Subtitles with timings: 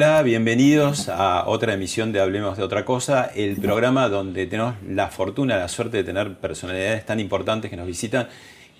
[0.00, 5.08] Hola, bienvenidos a otra emisión de Hablemos de otra cosa, el programa donde tenemos la
[5.08, 8.28] fortuna, la suerte de tener personalidades tan importantes que nos visitan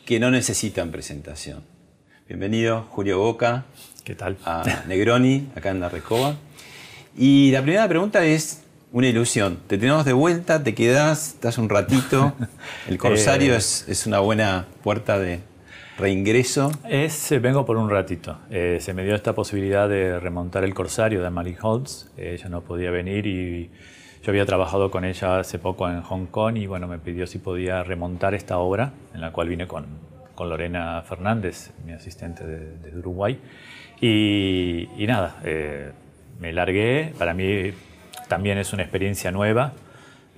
[0.07, 1.65] que no necesitan presentación.
[2.29, 3.65] Bienvenido Julio Boca.
[4.05, 4.37] ¿Qué tal?
[4.45, 6.37] A Negroni, acá en la Recoba.
[7.17, 9.59] Y la primera pregunta es una ilusión.
[9.67, 12.33] Te tenemos de vuelta, te quedas, estás un ratito.
[12.87, 15.41] El Corsario eh, es, es una buena puerta de,
[15.99, 16.71] reingreso?
[16.89, 18.39] Es, eh, vengo por un ratito.
[18.51, 22.11] Eh, se me dio esta posibilidad de remontar el Corsario de Mary Holtz.
[22.17, 23.71] ella no podía venir y
[24.23, 27.39] yo había trabajado con ella hace poco en Hong Kong y bueno, me pidió si
[27.39, 29.87] podía remontar esta obra, en la cual vine con,
[30.37, 33.41] con Lorena Fernández, mi asistente de, Uruguay.
[34.01, 35.91] Y, nada, eh,
[36.39, 37.13] me largué.
[37.19, 37.73] Para mí
[38.29, 39.73] también es una experiencia nueva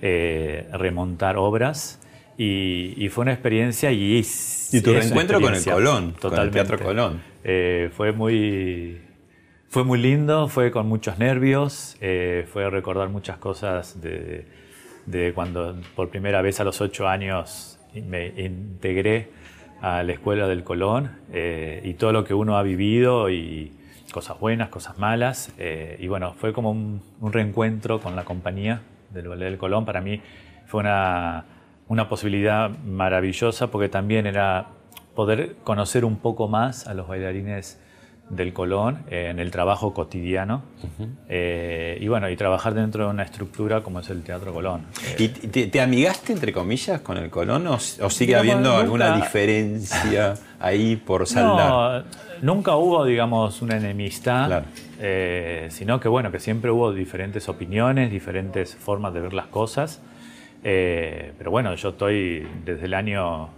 [0.01, 1.99] remontar obras.
[2.35, 4.23] Y, fue una experiencia y...
[4.71, 6.29] Y tu reencuentro con el Colón, totalmente.
[6.29, 7.21] con el Teatro Colón.
[7.43, 9.01] Eh, fue muy...
[9.69, 14.45] Fue muy lindo, fue con muchos nervios, eh, fue recordar muchas cosas de,
[15.05, 19.29] de, cuando por primera vez a los ocho años me integré
[19.79, 23.71] a la escuela del Colón eh, y todo lo que uno ha vivido y
[24.11, 25.53] cosas buenas, cosas malas.
[25.57, 29.85] y bueno, fue como un, un, reencuentro con la compañía del Ballet del Colón.
[29.85, 30.21] Para mí
[30.67, 31.45] fue una,
[31.91, 34.67] una posibilidad maravillosa porque también era
[35.13, 37.81] poder conocer un poco más a los bailarines
[38.29, 40.61] del Colón eh, en el trabajo cotidiano
[41.27, 44.85] eh, y bueno y trabajar dentro de una estructura como es el Teatro Colón.
[45.17, 51.27] ¿Y te, amigaste entre comillas con el Colón o, sigue habiendo alguna diferencia ahí por
[51.27, 52.05] saldar?
[52.41, 54.63] No, nunca hubo digamos una enemistad,
[54.97, 59.99] eh, sino que bueno que siempre hubo diferentes opiniones, diferentes formas de ver las cosas.
[60.63, 63.49] Eh, pero bueno, yo estoy desde el año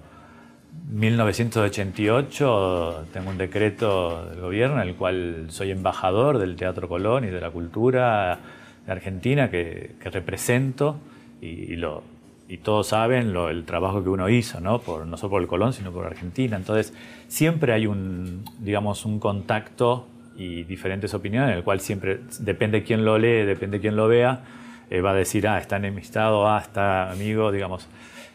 [0.90, 7.28] 1988, tengo un decreto del gobierno en el cual soy embajador del Teatro Colón y
[7.28, 8.40] de la cultura
[8.86, 10.98] de Argentina que, represento
[11.42, 12.04] y, lo,
[12.48, 14.80] y todos saben lo, el trabajo que uno hizo, ¿no?
[14.80, 16.58] Por, no solo por el Colón, sino por Argentina.
[16.58, 16.94] Entonces,
[17.28, 23.06] siempre hay un, digamos, un contacto y diferentes opiniones, en el cual siempre, depende quién
[23.06, 24.42] lo lee, depende quién lo vea,
[24.90, 27.88] eh, va a decir, ah, está enemistado, ah, está amigo, digamos.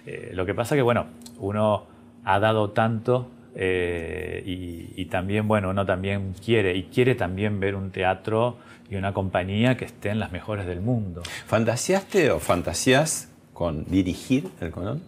[0.07, 1.07] Eh, lo que pasa que, bueno,
[1.39, 1.87] uno
[2.25, 7.91] ha dado tanto eh, y, también, bueno, uno también quiere, y quiere también ver un
[7.91, 8.59] teatro
[8.91, 11.23] y una compañía que esté en las mejores del mundo.
[11.47, 15.03] ¿Fantaseaste o fantasías con dirigir el Colón?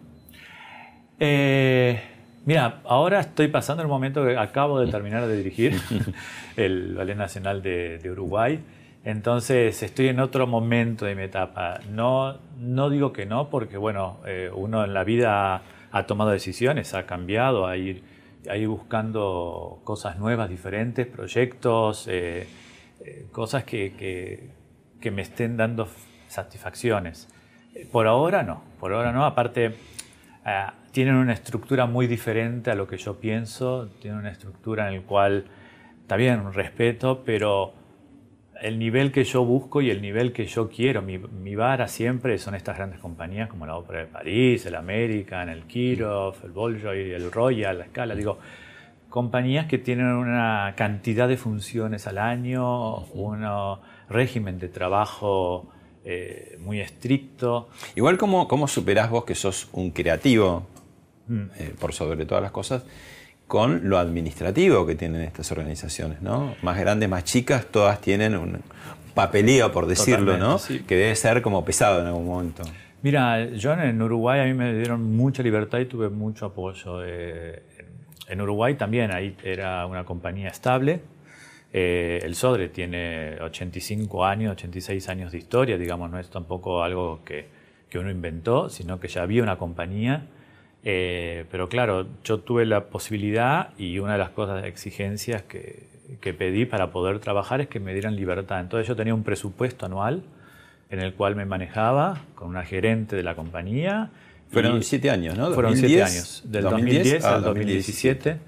[2.47, 5.79] mira, ahora estoy pasando el momento que acabo de terminar de dirigir
[6.57, 8.59] el Ballet Nacional de Uruguay.
[9.05, 11.81] Entonces estoy en otro momento de mi etapa.
[11.91, 16.93] No, no digo que no, porque bueno, eh, uno en la vida ha, tomado decisiones,
[16.93, 18.03] ha cambiado, ha ir,
[18.45, 22.47] ir buscando cosas nuevas, diferentes, proyectos, eh,
[23.05, 24.51] eh, cosas que,
[25.01, 25.89] que, me estén dando
[26.29, 27.29] satisfacciones.
[27.91, 29.25] Por ahora no, por ahora no.
[29.25, 29.77] Aparte,
[30.93, 35.03] tienen una estructura muy diferente a lo que yo pienso, tienen una estructura en la
[35.07, 35.47] cual,
[36.03, 37.80] está bien, respeto, pero
[38.61, 41.03] el nivel que yo busco y el nivel que yo quiero.
[41.03, 45.49] Mi, mi, vara siempre son estas grandes compañías como la Ópera de París, el American,
[45.49, 48.15] el Kirov, el Bolshoi, el Royal, la Scala.
[48.15, 48.39] Digo,
[49.09, 53.47] compañías que tienen una cantidad de funciones al año, un
[54.09, 55.69] régimen de trabajo
[56.05, 57.69] eh, muy estricto.
[57.95, 60.67] Igual, ¿cómo, cómo superás vos que sos un creativo,
[61.29, 61.43] mm.
[61.59, 62.85] eh, por sobre todas las cosas?
[63.51, 66.55] Con lo administrativo que tienen estas organizaciones, ¿no?
[66.63, 68.61] Más grandes, más chicas, todas tienen un
[69.13, 70.61] papeleo, por decirlo, ¿no?
[70.87, 72.63] Que debe ser como pesado en algún momento.
[73.03, 77.03] Mira, yo en Uruguay a mí me dieron mucha libertad y tuve mucho apoyo.
[77.05, 81.01] en Uruguay también, ahí era una compañía estable.
[81.73, 87.25] Eh, el Sodre tiene 85 años, 86 años de historia, digamos, no es tampoco algo
[87.25, 87.49] que,
[87.89, 90.29] que uno inventó, sino que ya había una compañía
[90.85, 95.87] eh, pero claro, yo tuve la posibilidad y una de las cosas, exigencias que,
[96.21, 98.61] que, pedí para poder trabajar es que me dieran libertad.
[98.61, 100.23] Entonces yo tenía un presupuesto anual
[100.91, 104.11] en el cual me manejaba con una gerente de la compañía.
[104.51, 105.53] Fueron siete años, ¿no?
[105.53, 108.39] Fueron siete años, del 2010, al 2017.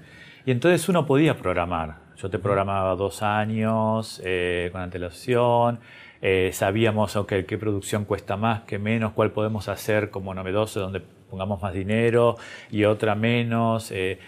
[0.45, 2.03] Y entonces uno podía programar.
[2.17, 5.79] Yo te programaba dos años eh, con antelación.
[6.21, 11.01] Eh, sabíamos okay, qué producción cuesta más, qué menos, cuál podemos hacer como novedoso, donde
[11.33, 12.37] pongamos más dinero
[12.69, 13.91] y otra menos.
[13.91, 14.19] Eh,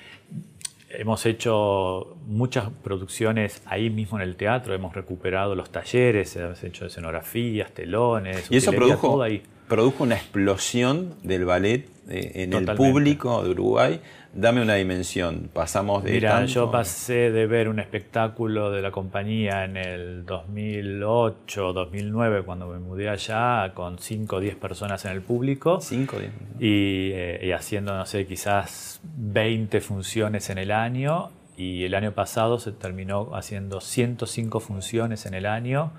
[0.90, 6.88] hemos hecho muchas producciones ahí mismo en el teatro, hemos recuperado los talleres, hemos hecho
[6.88, 8.50] escenografías, telones.
[8.50, 9.24] Y eso produjo,
[9.68, 14.02] produjo una explosión del ballet en el público de Uruguay
[14.36, 15.50] Dame una dimensión.
[15.54, 16.12] Pasamos de.
[16.12, 22.68] Mira, yo pasé de ver un espectáculo de la compañía en el 2008, 2009, cuando
[22.68, 25.80] me mudé allá, con 5 o 10 personas en el público.
[25.80, 26.32] 5 o 10.
[26.60, 31.30] Y, haciendo, no sé, quizás 20 funciones en el año.
[31.56, 35.94] Y el año pasado se terminó haciendo 105 funciones en el año.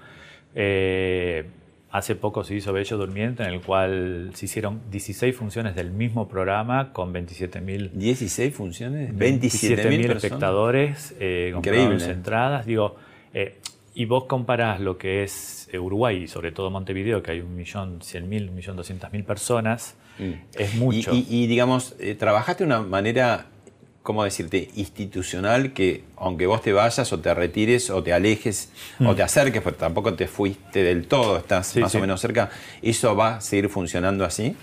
[0.55, 1.49] Eh,
[1.91, 6.29] Hace poco se hizo Bello Durmiente, en el cual se hicieron 16 funciones del mismo
[6.29, 7.93] programa con 27.000...
[7.93, 9.15] ¿16 funciones?
[9.15, 12.67] 27.000 espectadores eh, con entradas.
[12.67, 12.97] Digo,
[13.33, 13.59] eh,
[13.95, 19.25] y vos comparás lo que es Uruguay y sobre todo Montevideo, que hay 1.100.000, 1.200.000
[19.25, 20.33] personas, mm.
[20.59, 21.15] es mucho.
[21.15, 23.47] Y, y, digamos, eh, ¿trabajaste de una manera
[24.07, 28.71] ¿cómo decirte?, institucional que aunque vos te vayas o te retires o te alejes
[29.05, 32.49] o te acerques, pero tampoco te fuiste del todo, estás más o menos cerca,
[32.83, 34.55] ¿eso va a seguir funcionando así?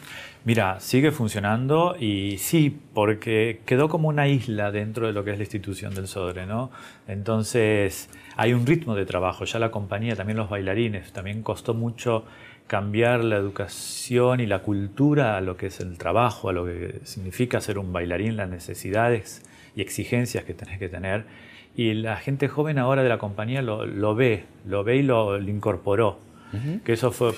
[0.45, 5.38] Mira, sigue funcionando y sí, porque quedó como una isla dentro de lo que es
[5.38, 6.72] la institución del Sodre, ¿no?
[7.07, 12.24] Entonces, hay un ritmo de trabajo, ya la compañía, también los bailarines, también costó mucho
[12.74, 17.02] cambiar la educación y la cultura a lo que es el trabajo, a lo que
[17.04, 19.44] significa ser un bailarín, las necesidades
[19.75, 21.25] y exigencias que tenés que tener.
[21.75, 26.18] Y la gente joven ahora de la compañía lo, ve, lo ve y lo, incorporó.
[26.84, 27.36] Que eso fue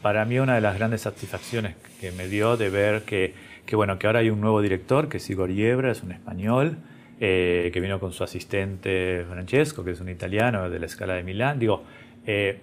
[0.00, 3.34] para mí una de las grandes satisfacciones que me dio de ver que,
[3.66, 6.78] que bueno, que ahora hay un nuevo director, que es Igor Yebra, es un español,
[7.20, 11.22] eh, que vino con su asistente Francesco, que es un italiano de la escala de
[11.22, 11.58] Milán.
[11.58, 11.84] Digo,
[12.26, 12.60] eh,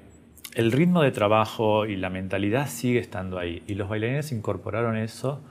[0.55, 3.63] el ritmo de trabajo y la mentalidad sigue estando ahí.
[3.67, 5.41] Y los bailarines incorporaron eso.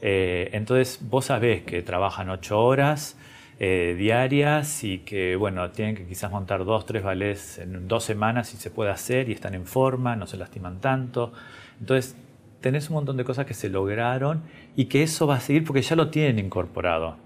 [0.00, 3.16] Eh, entonces vos sabés que trabajan ocho horas
[3.60, 8.48] eh, diarias y que bueno, tienen que quizás montar dos, tres ballets en dos semanas
[8.48, 11.32] si se puede hacer y están en forma, no se lastiman tanto.
[11.78, 12.16] Entonces
[12.60, 14.42] tenés un montón de cosas que se lograron
[14.74, 17.16] y que eso va a seguir porque ya lo tienen incorporado.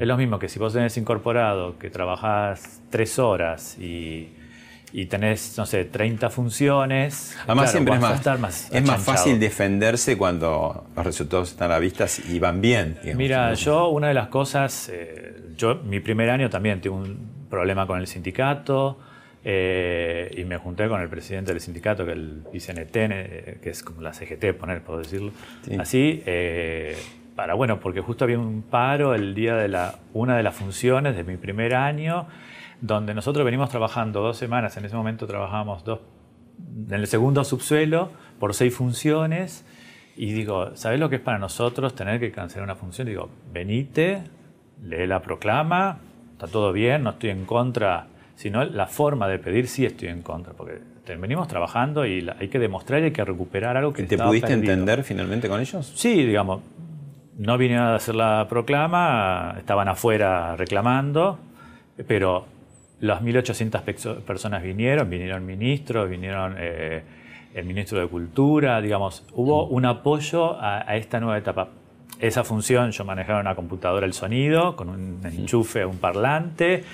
[0.00, 4.30] Es lo mismo que si vos tenés incorporado que trabajás tres horas y
[4.92, 7.36] y tenés, no sé, 30 funciones.
[7.44, 12.06] Además, siempre es, más, es más fácil defenderse cuando los resultados están a la vista
[12.28, 12.98] y van bien.
[13.14, 17.86] Mira, yo una de las cosas, eh, yo mi primer año también tuve un problema
[17.86, 18.98] con el sindicato
[19.44, 23.70] eh, y me junté con el presidente del sindicato, que es el ICNT, eh, que
[23.70, 25.32] es como la CGT, poner, puedo decirlo,
[25.78, 26.22] así,
[27.34, 31.16] para, bueno, porque justo había un paro el día de la, una de las funciones
[31.16, 32.28] de mi primer año
[32.80, 36.00] donde nosotros venimos trabajando dos semanas, en ese momento trabajábamos dos,
[36.88, 39.64] en el segundo subsuelo por seis funciones,
[40.16, 43.06] y digo, ¿sabes lo que es para nosotros tener que cancelar una función?
[43.06, 44.22] Digo, venite,
[44.82, 45.98] lee la proclama,
[46.32, 50.22] está todo bien, no estoy en contra, sino la forma de pedir sí estoy en
[50.22, 50.80] contra, porque
[51.18, 55.04] venimos trabajando y hay que demostrar y hay que recuperar algo que ¿Te pudiste entender
[55.04, 55.92] finalmente con ellos?
[55.94, 56.62] Sí, digamos,
[57.36, 61.38] no vinieron a hacer la proclama, estaban afuera reclamando,
[62.08, 62.46] pero
[63.00, 67.02] las 1.800 personas vinieron, vinieron ministros, vinieron eh,
[67.54, 71.68] el ministro de Cultura, digamos, hubo un apoyo a, esta nueva etapa.
[72.18, 76.84] Esa función, yo manejaba una computadora el sonido, con un enchufe, un parlante,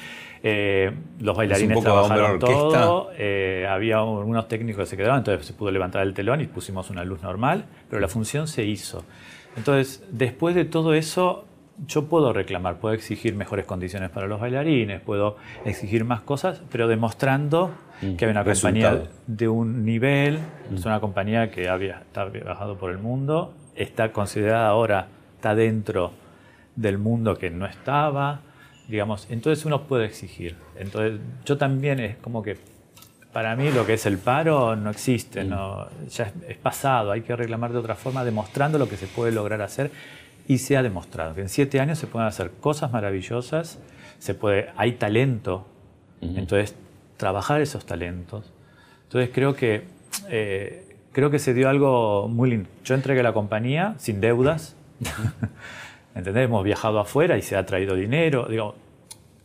[0.42, 5.71] eh, los bailarines trabajaron todo, eh, había unos técnicos que se quedaron, entonces se pudo
[5.71, 9.04] levantar el telón y pusimos una luz normal, pero la función se hizo.
[9.56, 11.44] Entonces, después de todo eso,
[11.86, 16.88] yo puedo reclamar, puedo exigir mejores condiciones para los bailarines, puedo exigir más cosas, pero
[16.88, 20.38] demostrando mm, que hay una compañía de un nivel,
[20.70, 20.74] mm.
[20.74, 26.12] es una compañía que había, está viajado por el mundo, está considerada ahora, está dentro
[26.76, 28.40] del mundo que no estaba,
[28.88, 30.56] digamos, entonces uno puede exigir.
[30.76, 32.58] Entonces yo también es como que
[33.32, 35.48] para mí lo que es el paro no existe, mm.
[35.48, 39.06] no, ya es, es pasado, hay que reclamar de otra forma, demostrando lo que se
[39.06, 39.90] puede lograr hacer
[40.49, 43.78] y se ha demostrado que en siete años se pueden hacer cosas maravillosas,
[44.18, 45.66] se puede, hay talento,
[46.20, 46.75] entonces
[47.16, 48.52] trabajar esos talentos.
[49.04, 49.84] Entonces creo que,
[50.28, 52.68] eh, creo que se dio algo muy lindo.
[52.84, 54.76] Yo entregué la compañía sin deudas,
[56.14, 56.44] ¿entendés?
[56.44, 58.46] Hemos viajado afuera y se ha traído dinero.
[58.49, 58.75] Digo,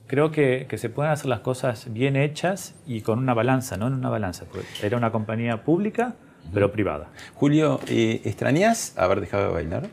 [0.08, 3.88] creo que, que, se pueden hacer las cosas bien hechas y con una balanza, no
[3.88, 4.46] en una balanza.
[4.82, 6.16] Era una compañía pública,
[6.54, 7.10] pero privada.
[7.36, 9.90] Julio, eh, ¿extrañas haber dejado de bailar?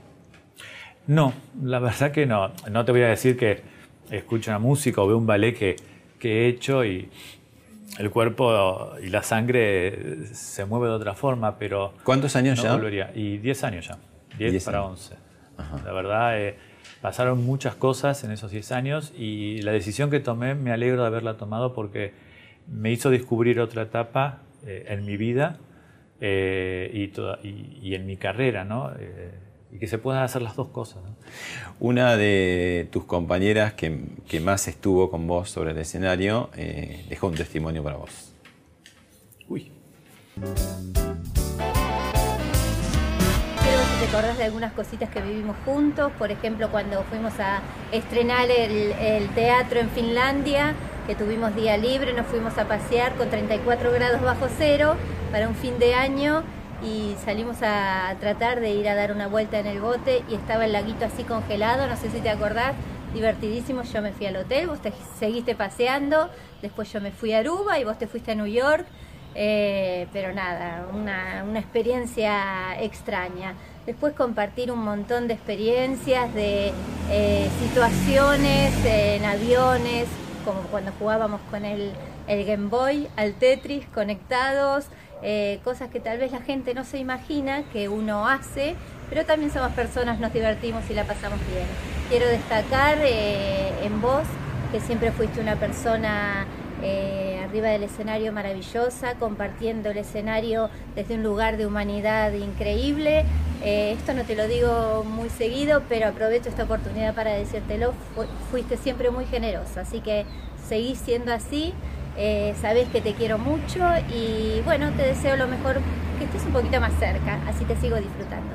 [1.06, 1.32] No,
[1.62, 2.52] la verdad que no.
[2.70, 3.62] No te voy a decir que
[4.10, 5.76] escucho una música o veo un ballet que,
[6.18, 7.08] que he hecho y
[7.98, 11.94] el cuerpo y la sangre se mueve de otra forma, pero...
[12.02, 12.74] ¿Cuántos años ya?
[12.74, 13.12] Volvería.
[13.14, 13.98] Y 10 años ya,
[14.38, 15.14] 10 para 11.
[15.84, 16.56] La verdad, eh,
[17.00, 21.06] pasaron muchas cosas en esos 10 años y la decisión que tomé me alegro de
[21.06, 22.12] haberla tomado porque
[22.66, 25.58] me hizo descubrir otra etapa eh, en mi vida
[26.20, 28.90] eh, y, toda, y, en mi carrera, ¿no?
[29.74, 31.02] Y que se puedan hacer las dos cosas.
[31.80, 37.26] Una de tus compañeras que, que, más estuvo con vos sobre el escenario eh, dejó
[37.26, 38.32] un testimonio para vos.
[39.48, 39.72] Uy.
[43.62, 47.60] Quiero si te acordás de algunas cositas que vivimos juntos, por ejemplo cuando fuimos a
[47.90, 50.74] estrenar el, el teatro en Finlandia,
[51.08, 54.94] que tuvimos día libre, nos fuimos a pasear con 34 grados bajo cero
[55.32, 56.44] para un fin de año
[56.82, 60.64] y salimos a tratar de ir a dar una vuelta en el bote y estaba
[60.64, 62.74] el laguito así congelado, no sé si te acordás,
[63.14, 66.28] divertidísimo, yo me fui al hotel, vos te seguiste paseando,
[66.62, 68.86] después yo me fui a Aruba y vos te fuiste a New York,
[69.36, 73.54] eh, pero nada, una, una, experiencia extraña.
[73.84, 76.72] Después compartir un montón de experiencias, de
[77.10, 80.06] eh, situaciones en aviones,
[80.44, 81.92] como cuando jugábamos con el,
[82.28, 84.86] el Game Boy, al Tetris, conectados,
[85.26, 88.74] eh, cosas que tal vez la gente no se imagina que uno hace,
[89.08, 91.64] pero también somos personas, nos divertimos y la pasamos bien.
[92.10, 94.24] Quiero destacar eh, en vos
[94.70, 96.46] que siempre fuiste una persona
[96.82, 103.24] eh, arriba del escenario maravillosa, compartiendo el escenario desde un lugar de humanidad increíble.
[103.64, 107.94] esto no te lo digo muy seguido, pero aprovecho esta oportunidad para decírtelo,
[108.50, 110.26] fuiste siempre muy generosa, así que
[110.68, 111.72] seguís siendo así.
[112.16, 113.80] Eh, sabes que te quiero mucho
[114.14, 115.80] y bueno, te deseo lo mejor,
[116.18, 118.54] que estés un poquito más cerca, así te sigo disfrutando.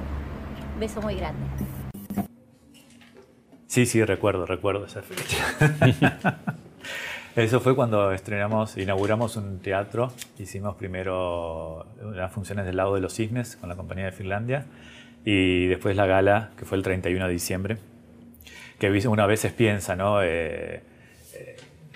[0.79, 1.45] beso muy grande.
[3.67, 6.37] Sí, sí, recuerdo, recuerdo esa fecha.
[7.35, 10.11] Eso fue cuando estrenamos, inauguramos un teatro.
[10.39, 11.85] Hicimos primero
[12.15, 14.65] las funciones del lado de los cisnes con la compañía de Finlandia
[15.23, 17.77] y después la gala, que fue el 31 de diciembre.
[18.79, 20.23] Que una veces piensa, ¿no?
[20.23, 20.81] Eh,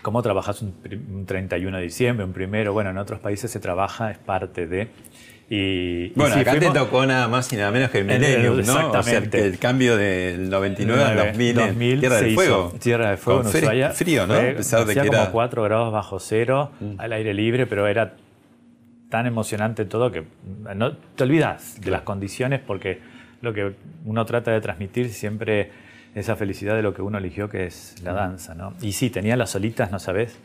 [0.03, 2.73] ¿Cómo trabajas un, 31 de diciembre, un primero?
[2.73, 4.89] Bueno, en otros países se trabaja, es parte de...
[5.49, 8.91] Y, bueno, acá te tocó nada más y nada menos que el Millennium, ¿no?
[8.91, 12.73] O sea, el, cambio del 99 al 2000, 2000 Tierra del Fuego.
[12.79, 13.89] Tierra del Fuego en Ushuaia.
[13.91, 14.33] Frío, ¿no?
[14.33, 16.95] a pesar de que como 4 grados bajo cero, mm.
[16.97, 18.15] al aire libre, pero era
[19.09, 20.23] tan emocionante todo que
[20.75, 22.99] no te olvidas de las condiciones porque
[23.41, 25.71] lo que uno trata de transmitir siempre
[26.15, 28.73] esa felicidad de lo que uno eligió, que es la danza, ¿no?
[28.81, 30.37] Y sí, tenía las solitas, ¿no sabes?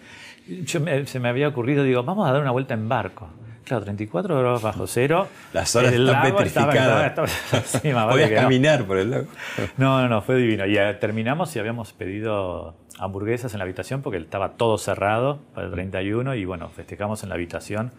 [0.46, 3.28] Yo se me había ocurrido, digo, vamos a dar una vuelta en barco.
[3.68, 5.28] Claro, 34 grados bajo cero.
[5.52, 7.12] Las olas están petrificadas.
[8.10, 9.26] Podías caminar por el lago.
[9.76, 10.64] No, no, no, fue divino.
[10.64, 15.66] Y eh, terminamos y habíamos pedido hamburguesas en la habitación porque estaba todo cerrado para
[15.66, 17.92] el 31 y bueno, festejamos en la habitación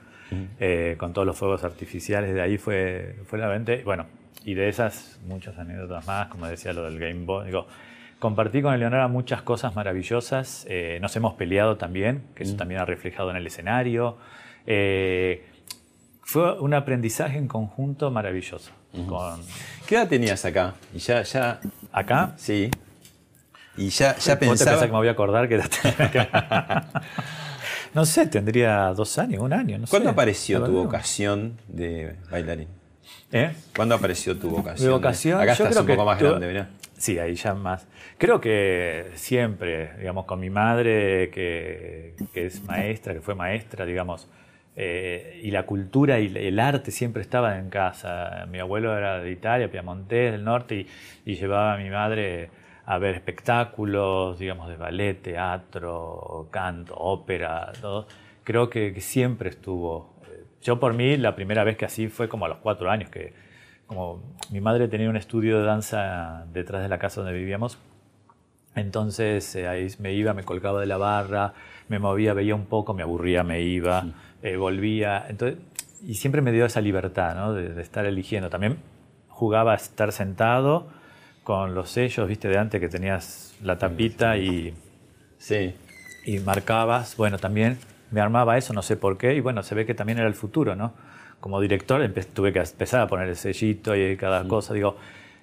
[0.60, 2.34] eh, con todos los fuegos artificiales.
[2.34, 3.74] De ahí fue, fue la venta.
[3.86, 4.08] Bueno,
[4.43, 7.48] y de esas muchas anécdotas más, como decía lo del Game Boy.
[7.48, 7.67] Digo,
[8.19, 10.65] compartí con Eleonora muchas cosas maravillosas.
[10.69, 12.58] Eh, nos hemos peleado también, que eso mm.
[12.58, 14.17] también ha reflejado en el escenario.
[14.65, 15.46] Eh,
[16.22, 18.72] fue un aprendizaje en conjunto maravilloso.
[19.08, 19.41] con...
[19.88, 20.75] ¿Qué edad tenías acá?
[20.93, 21.60] Y ya, ya...
[21.91, 22.34] ¿Acá?
[22.38, 22.69] Sí.
[23.77, 24.51] Y ya, ya pensaba...
[24.51, 25.60] ¿Vos te pensás que me voy a acordar que
[27.93, 32.79] No sé, tendría dos años, un año, no ¿Cuándo apareció tu vocación de bailarín?
[33.32, 33.52] ¿Eh?
[33.76, 34.88] ¿Cuándo apareció tu vocación?
[34.88, 36.70] Mi vocación, Acá estás un poco más grande, ¿verdad?
[36.98, 37.88] Sí, ahí ya más.
[38.18, 44.28] Creo que siempre, digamos, con mi madre, que, es maestra, que fue maestra, digamos,
[44.76, 48.48] eh, y la cultura y el arte siempre estaban en casa.
[48.50, 50.88] Mi abuelo era de Italia, Piamontés, del norte,
[51.26, 52.50] y, llevaba a mi madre
[52.86, 58.08] a ver espectáculos, digamos, de ballet, teatro, canto, ópera, todo.
[58.44, 60.19] Creo que siempre estuvo
[60.62, 63.34] yo por mí, la primera vez que así fue como a los cuatro años, que
[63.88, 67.80] como mi madre tenía un estudio de danza detrás de la casa donde vivíamos,
[68.75, 71.54] entonces eh, ahí me iba, me colgaba de la barra,
[71.88, 74.06] me movía, veía un poco, me aburría, me iba,
[74.42, 75.25] eh, volvía.
[75.28, 75.60] Entonces,
[76.06, 77.54] y siempre me dio esa libertad ¿no?
[77.54, 78.50] de, estar eligiendo.
[78.50, 78.78] También
[79.28, 80.88] jugaba a estar sentado
[81.44, 84.74] con los sellos, viste, de antes que tenías la tapita y,
[85.38, 85.74] sí.
[86.25, 87.18] y marcabas.
[87.18, 87.80] Bueno, también
[88.12, 90.34] me armaba eso, no sé por qué, y bueno, se ve que también era el
[90.34, 90.94] futuro, ¿no?
[91.39, 92.01] Como director
[92.34, 94.98] tuve que empezar a poner el sellito y cada cosa, digo,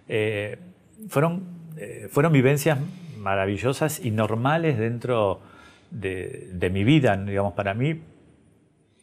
[0.08, 0.58] eh,
[1.08, 1.44] fueron,
[1.76, 2.78] eh, fueron vivencias
[3.18, 5.40] maravillosas y normales dentro
[5.90, 8.02] de, de, mi vida, digamos, para mí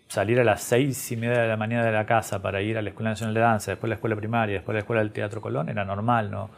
[0.07, 2.83] salir a las seis y media de la mañana de la casa para ir a
[2.83, 5.11] la Escuela Nacional de Danza, después a la Escuela Primaria, después a la Escuela del
[5.11, 6.51] Teatro Colón, era normal, ¿no?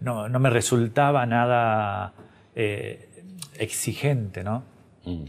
[0.00, 2.14] no, no, me resultaba nada
[2.54, 3.08] eh,
[3.58, 4.62] exigente, ¿no?
[5.06, 5.24] Mm.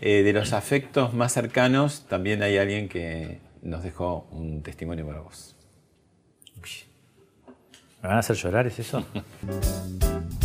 [0.00, 5.20] Eh, de los afectos más cercanos, también hay alguien que nos dejó un testimonio para
[5.20, 5.56] vos.
[8.02, 9.06] ¿Me van a hacer llorar, es eso?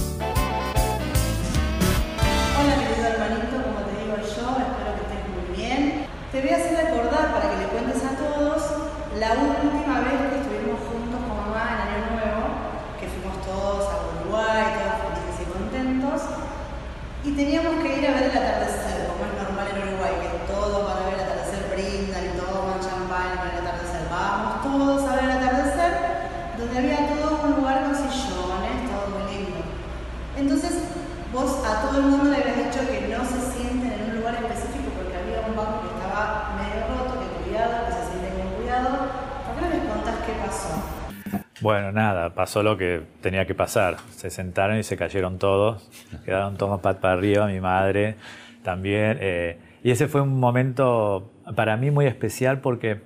[41.67, 43.97] Bueno, nada, pasó lo que tenía que pasar.
[44.15, 45.89] Se sentaron y se cayeron todos.
[46.23, 48.15] Quedaron todos pat para arriba, mi madre
[48.63, 49.17] también.
[49.19, 53.01] eh, y ese fue un momento para mí muy especial porque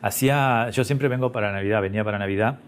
[0.00, 2.60] hacía, yo siempre vengo para Navidad, venía para Navidad.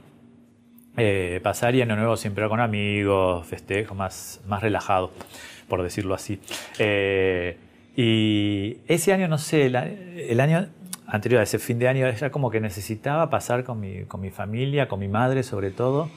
[0.99, 5.11] eh, pasar y en Nuevo siempre con amigos, festejo, más, más relajado,
[5.69, 6.39] por decirlo así.
[6.79, 7.57] Eh,
[7.97, 10.69] y ese año, no sé, el año
[11.07, 14.31] anterior a ese fin de año, era como que necesitaba pasar con mi, con mi
[14.31, 16.11] familia, con mi madre sobre todo.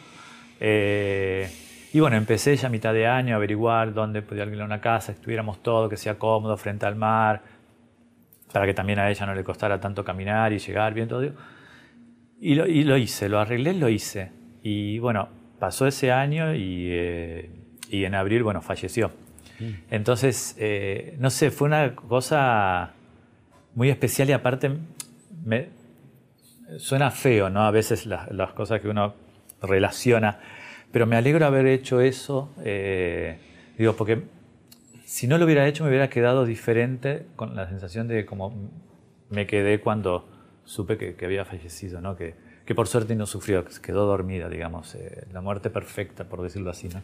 [0.60, 1.50] Eh,
[1.94, 5.14] y bueno, empecé ya a mitad de año a averiguar dónde podía alquilar una casa,
[5.14, 7.42] que estuviéramos todos, que sea cómodo frente al mar,
[8.52, 11.32] para que también a ella no le costara tanto caminar y llegar bien todo.
[12.40, 14.32] Y lo, y lo hice, lo arreglé, lo hice.
[14.62, 15.30] Y bueno,
[15.60, 17.50] pasó ese año y, eh,
[17.90, 19.12] y en abril, bueno, falleció.
[19.90, 22.94] Entonces, eh, no sé, fue una cosa
[23.78, 24.72] muy especial y aparte
[25.46, 25.70] me,
[26.80, 27.62] suena feo, ¿no?
[27.62, 29.14] A veces la- las cosas que uno
[29.62, 30.40] relaciona,
[30.92, 33.38] pero me alegro haber hecho eso, eh,
[33.78, 34.24] digo, porque
[35.06, 38.52] si no lo hubiera hecho me hubiera quedado diferente con la sensación de como
[39.30, 40.28] me quedé cuando
[40.66, 42.16] supe que, que había fallecido, ¿no?
[42.16, 42.34] Que,
[42.66, 46.72] que por suerte no sufrió, que quedó dormida, digamos, eh, la muerte perfecta, por decirlo
[46.72, 47.02] así, ¿no?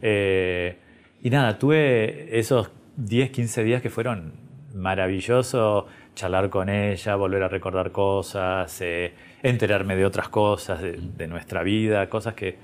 [0.00, 0.78] Eh,
[1.22, 4.32] y nada, tuve esos 10, 15 días que fueron
[4.74, 5.84] maravillosos,
[6.14, 11.62] charlar con ella, volver a recordar cosas, eh, enterarme de otras cosas de, de nuestra
[11.62, 12.56] vida, cosas que...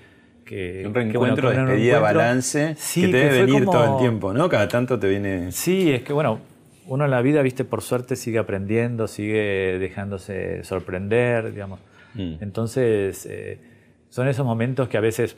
[0.45, 2.23] que Un que, reencuentro, bueno, que uno no despedida, encuentra.
[2.23, 4.49] balance, Sí, que te debe venir como- todo el tiempo, ¿no?
[4.49, 5.53] Cada tanto te viene...
[5.53, 6.41] Sí, es que bueno,
[6.87, 11.81] uno en la vida, viste, por suerte sigue aprendiendo, sigue dejándose sorprender, digamos.
[12.15, 12.35] Mm.
[12.41, 13.59] Entonces, eh,
[14.09, 15.37] son esos momentos que a veces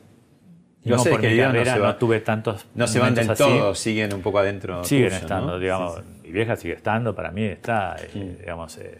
[0.85, 3.15] Yo no sé por que mi no se no, va- tuve tantos No se van
[3.15, 3.43] del así.
[3.43, 4.83] todo, siguen un poco adentro.
[4.85, 5.59] Siguen tuyo, estando, ¿no?
[5.59, 5.97] digamos.
[5.97, 6.01] Sí.
[6.33, 8.79] Mi vieja sigue estando, para mí está, eh, digamos.
[8.79, 8.97] eh,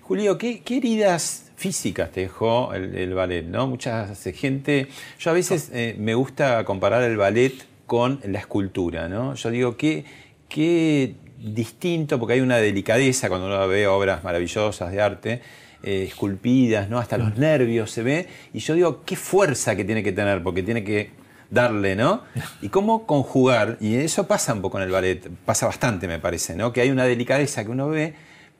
[0.00, 3.44] Julio, ¿qué, qué heridas físicas te dejó el, el ballet?
[3.44, 3.66] ¿no?
[3.66, 4.86] Mucha gente.
[5.18, 7.52] Yo a veces eh, me gusta comparar el ballet
[7.84, 9.06] con la escultura.
[9.06, 9.34] ¿no?
[9.34, 10.06] Yo digo, qué,
[10.48, 15.42] qué distinto, porque hay una delicadeza cuando uno ve obras maravillosas de arte.
[15.82, 16.98] eh, esculpidas, ¿no?
[16.98, 20.62] hasta los nervios se ve, y yo digo, qué fuerza que tiene que tener, porque
[20.62, 21.10] tiene que
[21.50, 22.22] darle, ¿no?
[22.62, 26.56] Y cómo conjugar, y eso pasa un poco en el ballet, pasa bastante me parece,
[26.56, 26.72] ¿no?
[26.72, 28.14] Que hay una delicadeza que uno ve,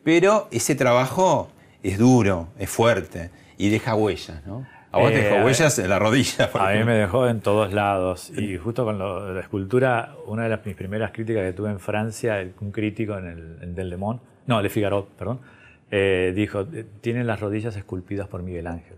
[0.05, 1.51] pero ese trabajo
[1.83, 4.66] es duro, es fuerte y deja huellas, ¿no?
[4.90, 7.29] A vos te Eh, dejó a huellas en la rodilla, por A mí me dejó
[7.29, 8.31] en todos lados.
[8.35, 11.79] Y justo con lo la escultura, una de las, mis primeras críticas que tuve en
[11.79, 13.94] Francia, el- un crítico en el en Del
[14.46, 15.40] no, Le Figaro, perdón,
[15.90, 18.96] eh, dijo, "Eh, tienen las rodillas esculpidas por Miguel Ángel.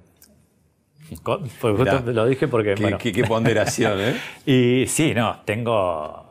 [1.61, 4.17] Pues Mirá, lo dije porque, Qué, bueno, qué- qué ponderación, ¿eh?
[4.47, 6.25] y sí, no, tengo,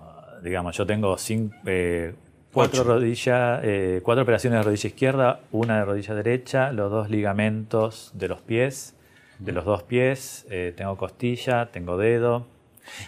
[0.44, 2.13] digamos, yo tengo cinco, eh,
[2.54, 8.12] cuatro rodillas, eh, cuatro operaciones de rodilla izquierda, una de rodilla derecha, los dos ligamentos
[8.13, 8.96] de los pies,
[9.38, 12.48] de los dos pies, eh, tengo costilla, tengo dedo,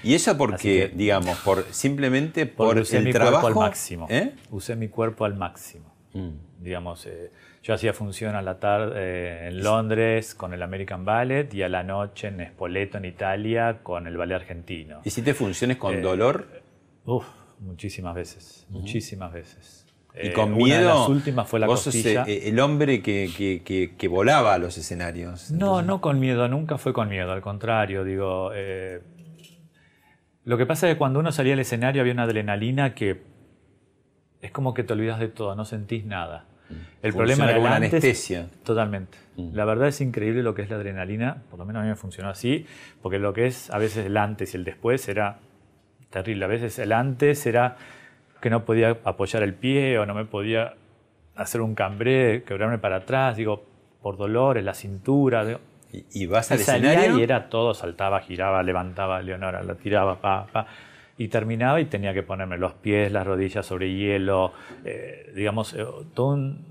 [0.04, 3.42] Y eso porque, que- digamos, por simplemente por porque usé el mi trabajo.
[3.42, 4.08] cuerpo al máximo.
[4.10, 4.34] ¿eh?
[4.52, 5.91] Usé mi cuerpo al máximo.
[6.14, 6.30] Mm.
[6.64, 7.32] Digamos, eh,
[7.64, 11.70] yo hacía función a la tarde eh, en Londres con el American Ballet y a
[11.70, 15.02] la noche en Spoleto, en Italia, con el ballet argentino.
[15.06, 16.48] ¿Hiciste funciones con Eh, dolor?
[17.06, 17.26] Uf,
[17.60, 19.86] muchísimas veces, muchísimas veces.
[20.22, 20.80] Y con una miedo.
[20.80, 22.24] de las últimas fue la vos costilla.
[22.28, 25.52] el hombre que, que- que- que volaba a los escenarios.
[25.52, 28.52] No, no con miedo, nunca fue con miedo, al contrario, digo,
[30.44, 33.22] lo que pasa es que cuando uno salía al escenario había una adrenalina que
[34.42, 36.46] es como que te olvidas de todo, no sentís nada.
[37.02, 38.48] El Funciona problema era una antes- anestesia.
[38.64, 39.18] Totalmente.
[39.38, 41.96] La verdad es increíble lo que es la adrenalina, por lo menos a mí me
[41.96, 42.66] funcionó así,
[43.02, 45.40] porque lo que es a veces el antes y el después era
[46.10, 46.46] terrible.
[46.46, 47.76] A veces el antes era
[48.40, 50.76] que no podía apoyar el pie o no me podía
[51.36, 53.66] hacer un cambré, quebrarme para atrás, digo,
[54.02, 55.44] por dolor en la cintura.
[55.46, 55.60] digo,
[55.92, 57.18] Y, y vas al escenario.
[57.20, 60.68] y era todo, saltaba, giraba, levantaba Leonora, la tiraba, pa, pa.
[61.22, 64.54] Y terminaba y tenía que ponerme los pies, las rodillas sobre hielo,
[64.84, 66.66] eh, digamos, eh, todo un,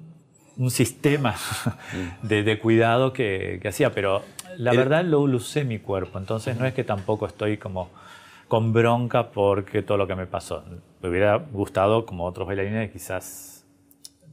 [0.56, 1.36] un sistema
[2.22, 4.24] de, de cuidado que, que, hacía, pero
[4.56, 7.90] la verdad lo lucé mi cuerpo, entonces no es que tampoco estoy como
[8.48, 10.64] con bronca porque todo lo que me pasó.
[11.00, 13.64] Me hubiera gustado, como otros bailarines, quizás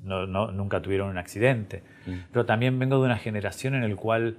[0.04, 2.16] no, no, nunca tuvieron un accidente, mm.
[2.32, 4.38] pero también vengo de una generación en la cual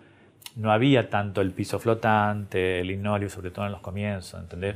[0.59, 4.75] no había tanto el piso flotante, el linoleo, sobre todo en los comienzos, ¿entendés?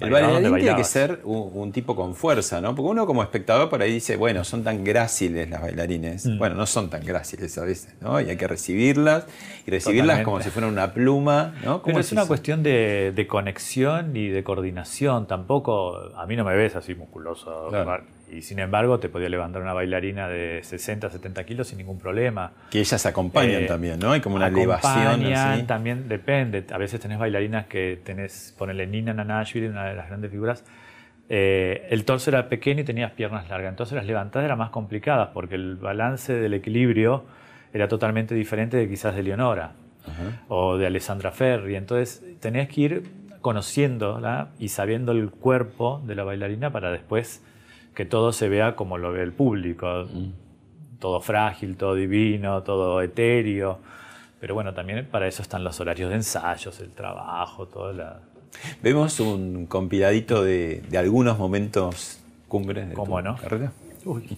[0.00, 2.74] El bailarín tiene que ser un, tipo con fuerza, ¿no?
[2.74, 6.24] Porque uno como espectador por ahí dice, bueno, son tan gráciles las bailarines.
[6.24, 6.38] Mm.
[6.38, 8.18] Bueno, no son tan gráciles a veces, ¿no?
[8.18, 9.26] Y hay que recibirlas,
[9.66, 11.82] y recibirlas como si fueran una pluma, ¿no?
[11.82, 15.26] Pero es, una cuestión de, conexión y de coordinación.
[15.26, 17.68] Tampoco, a mí no me ves así musculoso.
[18.32, 22.52] Y sin embargo, te podía levantar una bailarina de 60, 70 kilos sin ningún problema.
[22.70, 24.12] Que ellas acompañan eh, también, ¿no?
[24.12, 25.32] Hay como una elevación.
[25.34, 25.64] Así.
[25.64, 26.64] También depende.
[26.72, 30.64] A veces tenés bailarinas que tenés, ponele Nina Nanashvili, una de las grandes figuras.
[31.28, 33.70] Eh, el torso era pequeño y tenías piernas largas.
[33.70, 37.24] Entonces las levantadas eran más complicadas porque el balance del equilibrio
[37.72, 39.72] era totalmente diferente de quizás de Leonora
[40.48, 41.76] o de Alessandra Ferri.
[41.76, 43.02] Entonces tenías que ir
[43.40, 47.42] conociéndola y sabiendo el cuerpo de la bailarina para después
[47.94, 50.06] que todo se vea como lo ve el público.
[50.12, 50.32] Mm.
[50.98, 53.78] Todo frágil, todo divino, todo etéreo.
[54.40, 58.20] Pero bueno, también para eso están los horarios de ensayos, el trabajo, toda la...
[58.82, 63.36] Vemos un compiladito de, de algunos momentos cumbres de ¿Cómo no?
[63.36, 63.72] carrera.
[64.04, 64.36] Uy.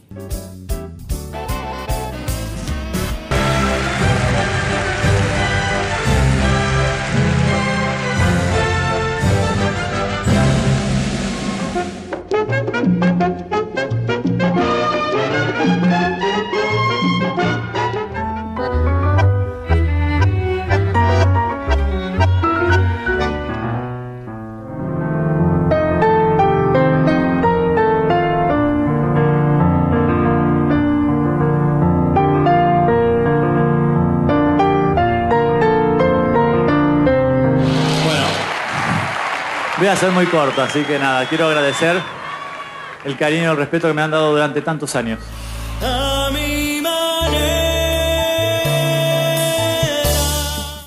[39.92, 42.00] A ser muy corto, así que nada, quiero agradecer
[43.05, 45.18] el cariño y el respeto que me han dado durante tantos años.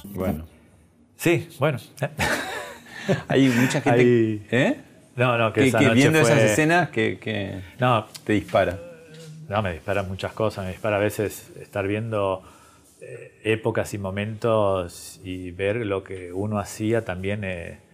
[0.05, 0.47] Bueno.
[1.17, 1.77] Sí, bueno.
[3.27, 4.41] Hay mucha gente.
[4.49, 4.79] ¿Eh?
[5.15, 8.79] No, no, que, viendo esas escenas que, no, te dispara.
[9.47, 10.65] No, me dispara muchas cosas.
[10.65, 12.41] Me dispara a veces estar viendo
[13.01, 17.43] eh, épocas y momentos y ver lo que uno hacía también.
[17.43, 17.84] Eh,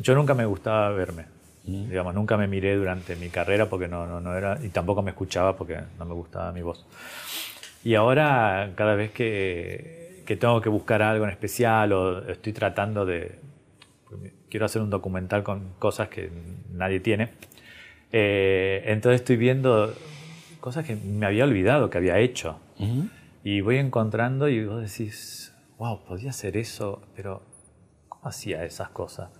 [0.00, 1.26] yo nunca me gustaba verme.
[1.64, 1.88] Mm.
[1.88, 5.10] Digamos, nunca me miré durante mi carrera porque no, no, no, era, y tampoco me
[5.10, 6.86] escuchaba porque no me gustaba mi voz.
[7.82, 13.04] Y ahora, cada vez que, que tengo que buscar algo en especial o estoy tratando
[13.04, 13.38] de.
[14.48, 16.30] Quiero hacer un documental con cosas que
[16.72, 17.30] nadie tiene.
[18.12, 19.92] Eh, entonces estoy viendo
[20.60, 22.60] cosas que me había olvidado que había hecho.
[23.42, 27.42] Y voy encontrando y vos decís, wow, podía hacer eso, pero
[28.08, 29.30] ¿cómo hacía esas cosas?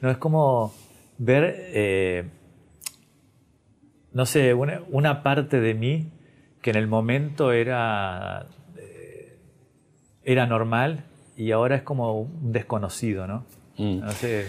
[0.00, 0.74] No, es como
[1.18, 2.24] ver, eh,
[4.12, 6.12] no sé, una, parte de mí
[6.62, 9.38] que en el momento era, eh,
[10.24, 11.04] era normal
[11.36, 13.44] y ahora es como un desconocido, ¿no?
[13.76, 14.00] Mm.
[14.00, 14.46] No sé.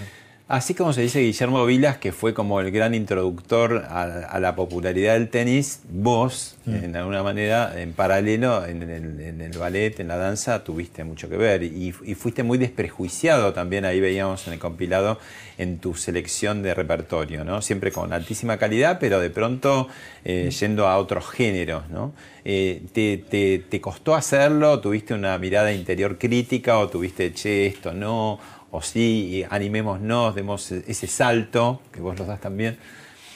[0.49, 5.13] Así como se dice Guillermo Vilas, que fue como el gran introductor a, la popularidad
[5.13, 6.73] del tenis, vos, mm.
[6.73, 11.61] en alguna manera, en paralelo, en el, ballet, en la danza, tuviste mucho que ver.
[11.61, 15.19] Y, fuiste muy desprejuiciado también, ahí veíamos en el compilado,
[15.59, 17.61] en tu selección de repertorio, ¿no?
[17.61, 19.87] Siempre con altísima calidad, pero de pronto
[20.25, 20.49] eh, mm.
[20.49, 22.11] yendo a otros géneros, ¿no?
[22.43, 24.79] Eh, te, te costó hacerlo?
[24.79, 28.39] ¿Tuviste una mirada interior crítica o tuviste, che, esto no?
[28.71, 32.77] O sí, animémonos, demos ese salto, que vos lo das también.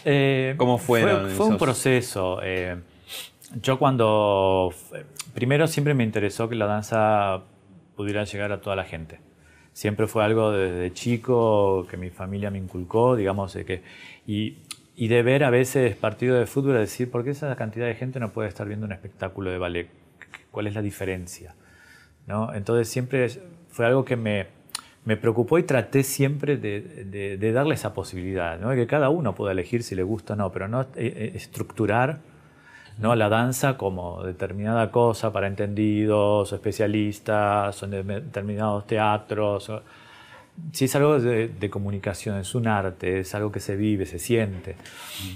[0.05, 1.27] Eh, ¿Cómo fueron?
[1.27, 2.39] Fue, fue un proceso.
[2.43, 2.77] Eh,
[3.61, 4.73] yo cuando...
[5.33, 7.43] Primero siempre me interesó que la danza
[7.95, 9.19] pudiera llegar a toda la gente.
[9.71, 13.83] Siempre fue algo desde chico que mi familia me inculcó, digamos, de que...
[14.27, 14.57] Y,
[14.95, 17.95] y de ver a veces partidos de fútbol y decir, ¿por qué esa cantidad de
[17.95, 19.89] gente no puede estar viendo un espectáculo de ballet?
[20.51, 21.55] ¿Cuál es la diferencia?
[22.27, 22.53] ¿No?
[22.53, 23.27] Entonces siempre
[23.69, 24.47] fue algo que me,
[25.05, 28.71] me preocupó y traté siempre de, darle esa posibilidad, ¿no?
[28.71, 32.19] que cada uno pueda elegir si le gusta o no, pero no eh, eh, estructurar
[32.99, 33.15] ¿no?
[33.15, 39.71] la danza como determinada cosa para entendidos, especialistas, son determinados teatros.
[40.71, 44.75] Si es algo de, comunicación, es un arte, es algo que se vive, se siente.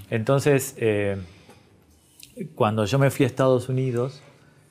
[0.09, 1.17] Entonces, eh,
[2.55, 4.21] cuando yo me fui a Estados Unidos,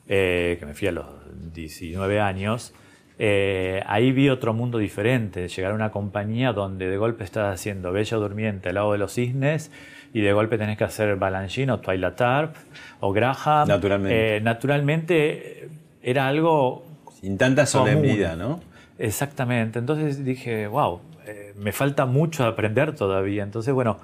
[0.06, 1.06] que me fui a los
[1.52, 2.72] 19 años,
[3.18, 7.92] eh, ahí vi otro mundo diferente, llegar a una compañía donde de golpe estás haciendo
[7.92, 9.70] Bella Durmiente al lado de los cisnes
[10.12, 12.54] y de golpe tenés que hacer Balanchine o Twilight Tarp
[13.00, 13.68] o Graham.
[13.68, 14.36] Naturalmente.
[14.36, 15.68] Eh, naturalmente
[16.02, 16.84] era algo...
[17.20, 18.60] Sin tanta solemnidad, ¿no?
[18.98, 19.78] Exactamente.
[19.78, 23.42] Entonces dije, wow, eh, me falta mucho aprender todavía.
[23.42, 23.98] Entonces, bueno,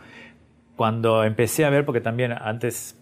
[0.76, 2.96] cuando empecé a ver, porque también antes,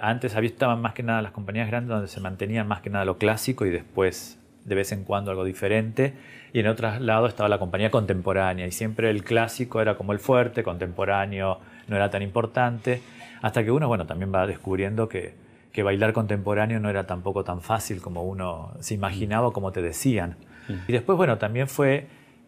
[0.00, 3.04] antes había, estaban más que nada las compañías grandes donde se mantenían más que nada
[3.04, 4.38] lo clásico y después
[4.68, 6.14] de vez en cuando algo diferente.
[6.52, 10.18] Y en otros lados estaba la compañía contemporánea y siempre el clásico era como el
[10.18, 13.02] fuerte, contemporáneo no era tan importante.
[13.42, 15.34] Hasta que uno, bueno, también va descubriendo que,
[15.72, 19.82] que bailar contemporáneo no era tampoco tan fácil como uno se imaginaba o como te
[19.82, 20.36] decían.
[20.68, 20.72] Mm.
[20.88, 22.06] Y después, bueno, también fue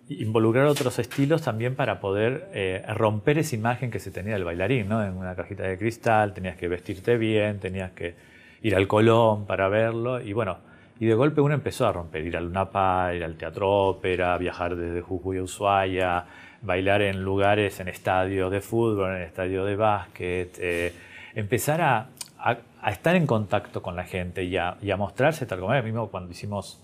[0.09, 4.89] involucrar otros estilos también para poder eh, romper esa imagen que se tenía del bailarín,
[4.89, 5.05] ¿no?
[5.05, 8.15] En una cajita de cristal, tenías que vestirte bien, tenías que
[8.63, 10.59] ir al Colón para verlo, y bueno,
[11.01, 14.77] y de golpe uno empezó a romper, ir al Lunapa, ir al Teatro Ópera, viajar
[14.77, 16.27] desde Jujuy a Ushuaia,
[16.61, 20.93] bailar en lugares, en estadios de fútbol, en estadios de básquet, eh,
[21.35, 22.09] empezar a,
[22.39, 25.83] a, estar en contacto con la gente y a, y a mostrarse tal como es.
[25.83, 26.79] Mismo cuando hicimos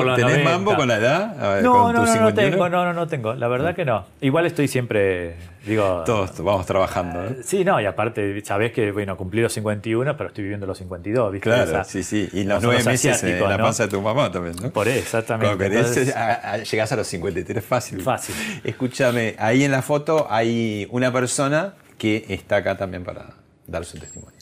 [0.75, 1.62] con la edad?
[1.62, 3.34] no, no, no, tengo, no, no, no tengo.
[3.34, 4.05] La verdad que no.
[4.21, 5.36] Igual estoy siempre,
[5.69, 6.03] digo...
[6.05, 7.25] Todos vamos trabajando.
[7.25, 7.38] ¿eh?
[7.43, 11.32] Sí, no, y aparte, sabés que, bueno, cumplí los 51, pero estoy viviendo los 52,
[11.32, 11.49] ¿viste?
[11.49, 12.29] Claro, sí, sí.
[12.34, 14.71] Y los nueve meses en la panza de tu mamá también, ¿no?
[14.71, 15.55] Por eso, exactamente.
[15.55, 18.01] Cuando llegás a los 53, fácil.
[18.01, 18.36] Fácil.
[18.63, 23.36] Escúchame, ahí en la foto hay una persona que está acá también para
[23.67, 24.39] dar su testimonio.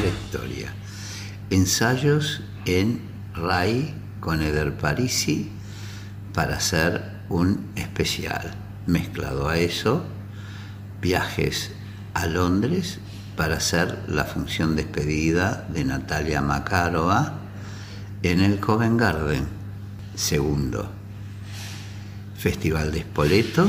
[0.00, 0.72] la historia.
[1.50, 3.00] Ensayos en
[3.34, 5.50] RAI con Eder Parisi
[6.34, 8.54] para hacer un especial.
[8.86, 10.04] Mezclado a eso,
[11.00, 11.72] viajes
[12.12, 12.98] a Londres
[13.36, 17.34] para hacer la función despedida de Natalia Makarova
[18.22, 19.46] en el Covent Garden.
[20.14, 20.90] Segundo,
[22.36, 23.66] Festival de Spoleto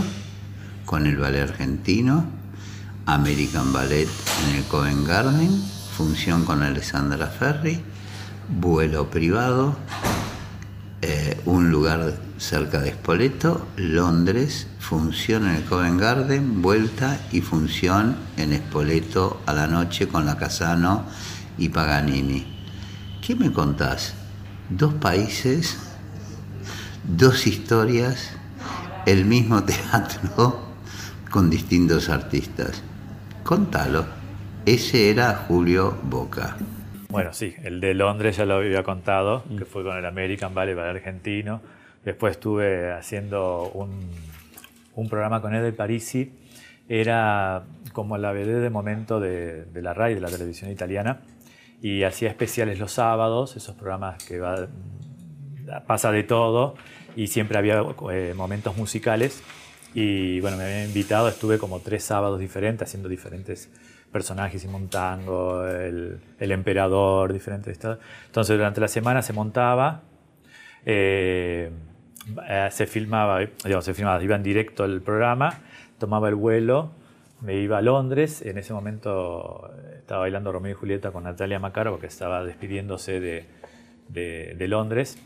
[0.85, 2.25] con el ballet argentino,
[3.05, 4.09] American Ballet
[4.47, 7.81] en el Covent Garden función con Alessandra Ferri,
[8.49, 9.77] vuelo privado,
[11.01, 18.17] eh, un lugar cerca de Spoleto, Londres, función en el Covent Garden, vuelta y función
[18.37, 21.05] en Spoleto a la noche con la Casano
[21.57, 22.45] y Paganini.
[23.25, 24.15] ¿Qué me contás?
[24.69, 25.77] Dos países,
[27.03, 28.31] dos historias,
[29.05, 30.59] el mismo teatro
[31.31, 32.83] con distintos artistas.
[33.43, 34.05] Contalo.
[34.65, 36.57] Ese era Julio Boca.
[37.09, 40.75] Bueno, sí, el de Londres ya lo había contado, que fue con el American Ballet
[40.75, 41.61] para argentino.
[42.05, 44.09] Después estuve haciendo un,
[44.95, 46.31] un programa con Edel Parisi.
[46.87, 47.63] Era
[47.93, 51.21] como la BD de momento de, la RAI, de la televisión italiana.
[51.81, 54.67] Y hacía especiales los sábados, esos programas que va,
[55.87, 56.75] pasa de todo.
[57.15, 59.43] Y siempre había eh, momentos musicales.
[59.93, 63.69] Y bueno, me habían invitado, estuve como tres sábados diferentes haciendo diferentes
[64.11, 67.79] personajes, hicimos un tango, el, emperador, diferentes.
[68.25, 70.01] Entonces durante la semana se montaba,
[70.85, 71.71] eh,
[72.47, 75.59] eh, se filmaba, digamos, se filmaba, iba en directo el programa,
[75.99, 76.91] tomaba el vuelo,
[77.41, 81.91] me iba a Londres, en ese momento estaba bailando Romeo y Julieta con Natalia Macaro
[81.91, 83.45] porque estaba despidiéndose de,
[84.09, 85.17] de, Londres.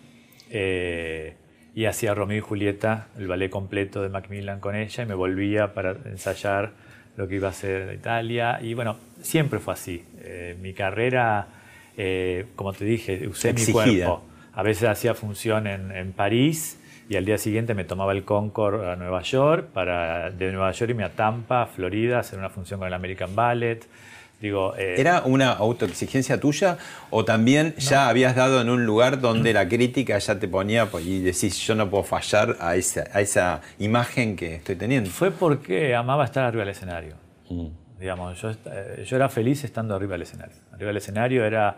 [0.49, 1.35] Eh,
[1.75, 5.73] y hacía Romeo y Julieta, el ballet completo de Macmillan con ella, y me volvía
[5.73, 6.71] para ensayar
[7.15, 8.59] lo que iba a ser Italia.
[8.62, 10.03] Y bueno, siempre fue así.
[10.21, 11.47] Eh, mi carrera,
[11.97, 14.23] eh, como te dije, usé mi cuerpo.
[14.53, 16.78] A veces hacía función en, París
[17.10, 20.91] y al día siguiente me tomaba el Concord a Nueva York, para de Nueva York
[20.91, 23.88] irme a Tampa, Florida, hacer una función con el American Ballet.
[24.39, 26.78] Digo, eh, ¿Era una autoexigencia tuya
[27.10, 31.06] o también ya habías dado en un lugar donde la crítica ya te ponía pues,
[31.06, 35.10] y decís yo no puedo fallar a esa, a esa imagen que estoy teniendo?
[35.10, 37.15] Fue porque amaba estar arriba del escenario.
[37.50, 37.67] Mm.
[38.00, 40.56] Digamos, yo, eh, yo era feliz estando arriba del escenario.
[40.72, 41.76] Arriba del escenario era,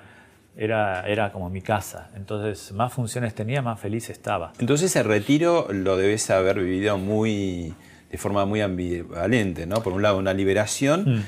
[0.56, 2.10] era, era como mi casa.
[2.16, 4.54] Entonces, más funciones tenía, más feliz estaba.
[4.60, 7.74] Entonces ese retiro lo debes haber vivido muy
[8.12, 9.82] de forma muy ambivalente, ¿no?
[9.82, 11.24] Por un lado una liberación, Mm.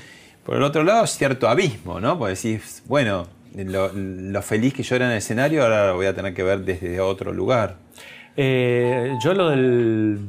[0.45, 2.17] por el otro lado cierto abismo, ¿no?
[2.19, 6.07] Porque decís, bueno, lo, lo feliz que yo era en el escenario ahora lo voy
[6.07, 7.77] a tener que ver desde otro lugar.
[8.35, 10.19] Eh, yo lo del,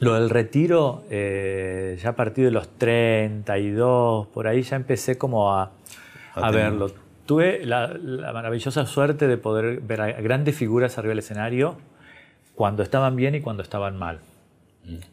[0.00, 5.54] lo del retiro, eh, ya a partir de los 32, por ahí ya empecé como
[5.54, 5.70] a,
[6.34, 6.90] a verlo.
[7.26, 11.76] Tuve la, la maravillosa suerte de poder ver a grandes figuras arriba del escenario
[12.54, 14.20] cuando estaban bien y cuando estaban mal.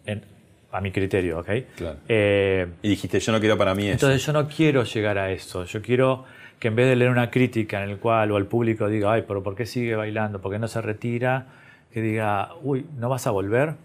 [0.06, 0.24] En-
[0.72, 1.50] a mi criterio, ¿ok?
[1.76, 1.98] Claro.
[2.08, 3.92] Eh, Y dijiste, yo no quiero para mí eso.
[3.94, 5.66] entonces yo no quiero llegar a eso.
[5.66, 6.26] Yo quiero
[6.60, 9.24] que en vez de leer una crítica en el cual o al público diga, ay,
[9.28, 10.42] pero ¿por qué sigue bailando?
[10.42, 11.46] ¿Por qué no se retira?
[11.92, 13.76] Que diga, uy, ¿no vas a volver?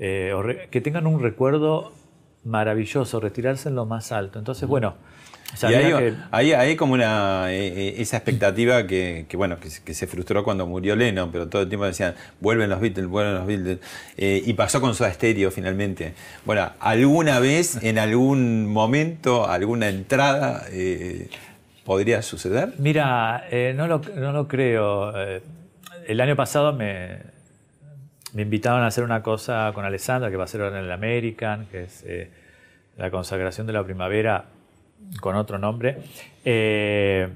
[0.00, 1.92] Eh, o que tengan un recuerdo
[2.44, 4.38] maravilloso, retirarse en lo más alto.
[4.40, 4.94] Entonces, bueno,
[5.62, 6.14] Y ahí, que...
[6.30, 10.06] ahí, ahí como una, eh, eh, esa expectativa que, que, bueno, que, se- que se
[10.06, 13.78] frustró cuando murió Lennon, pero todo el tiempo decían, vuelven los Beatles, vuelven los Beatles.
[14.18, 16.12] Eh, y pasó con Soda Stereo finalmente.
[16.44, 21.28] Bueno, ¿alguna vez, en algún momento, alguna entrada eh,
[21.84, 22.74] podría suceder?
[22.78, 25.12] Mira, eh, no, lo, no lo creo.
[26.06, 27.18] El año pasado me,
[28.34, 30.92] me invitaron a hacer una cosa con Alessandra, que va a ser ahora en el
[30.92, 32.04] American, que es
[32.98, 34.44] la consagración de la primavera
[35.20, 35.98] con otro nombre.
[36.44, 37.28] Eh,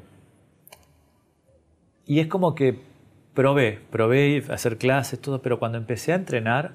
[2.07, 2.79] y es como que
[3.35, 6.72] probé, probé hacer clases, todo, pero cuando empecé a entrenar,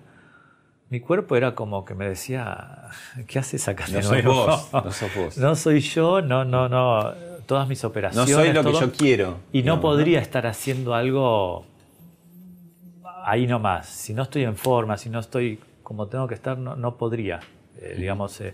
[0.89, 2.89] mi cuerpo era como que me decía,
[3.27, 5.37] ¿qué haces acá de No nuevo?" vos, no sos vos.
[5.37, 7.13] No soy yo, no, no, no.
[7.45, 8.29] Todas mis No operaciones.
[8.33, 9.37] soy lo que yo quiero.
[9.53, 11.65] Y no podría estar haciendo algo
[13.23, 13.87] ahí nomás.
[13.87, 17.39] Si no estoy en forma, si no estoy como tengo que estar, no, no podría.
[17.79, 18.53] Eh, digamos, eh,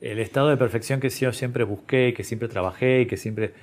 [0.00, 3.54] el estado de perfección que yo siempre busqué, que siempre trabajé y que siempre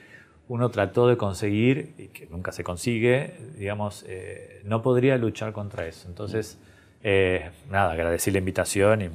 [0.48, 5.88] uno trató de conseguir y que nunca se consigue, digamos, eh, no podría luchar contra
[5.88, 6.08] eso.
[6.08, 6.58] Entonces,
[7.04, 9.10] eh, nada, agradecí la invitación y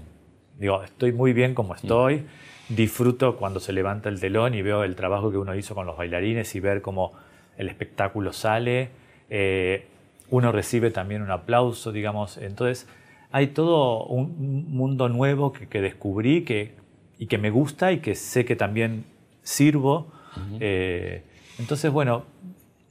[0.58, 2.24] digo, estoy muy bien como estoy.
[2.68, 5.96] Disfruto cuando se levanta el telón y veo el trabajo que uno hizo con los
[5.96, 7.12] bailarines y ver cómo
[7.56, 8.90] el espectáculo sale.
[9.30, 9.86] Eh,
[10.30, 12.36] uno recibe también un aplauso, digamos.
[12.36, 12.86] Entonces,
[13.32, 16.77] hay todo un mundo nuevo que, que descubrí que,
[17.18, 19.04] y que me gusta y que sé que también
[19.42, 20.12] sirvo.
[20.60, 21.22] Eh,
[21.58, 22.24] entonces, bueno,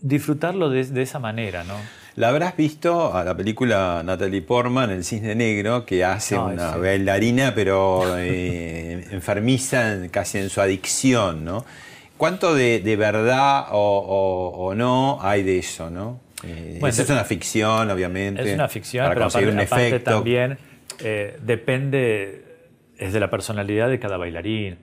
[0.01, 1.75] disfrutarlo de, de esa manera, ¿no?
[2.15, 6.79] La habrás visto a la película Natalie Portman, El Cisne Negro, que hace una sí.
[6.79, 11.63] bailarina, pero eh, enfermiza en- casi en su adicción, ¿no?
[12.17, 16.19] ¿Cuánto de, de verdad o, o- o no hay de eso, no?
[16.43, 18.41] Eh, Bueno, eso es una ficción, obviamente.
[18.41, 20.11] Es una ficción, para pero conseguir aparte, un efecto.
[20.15, 20.57] también
[21.43, 22.43] depende,
[22.97, 24.77] es de la personalidad de cada bailarín.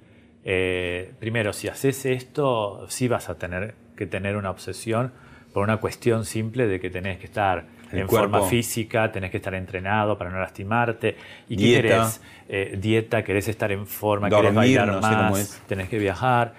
[0.44, 5.12] Eh, primero, si haces esto, sí vas a tener que tener una obsesión
[5.52, 8.30] por una cuestión simple de que tenés que estar El en cuerpo.
[8.38, 11.16] forma física, tenés que estar entrenado para no lastimarte.
[11.48, 11.82] ¿Y qué Dieta.
[11.88, 12.20] querés?
[12.48, 16.54] Eh, dieta, querés estar en forma, querés Dormir, bailar no más, tenés que viajar,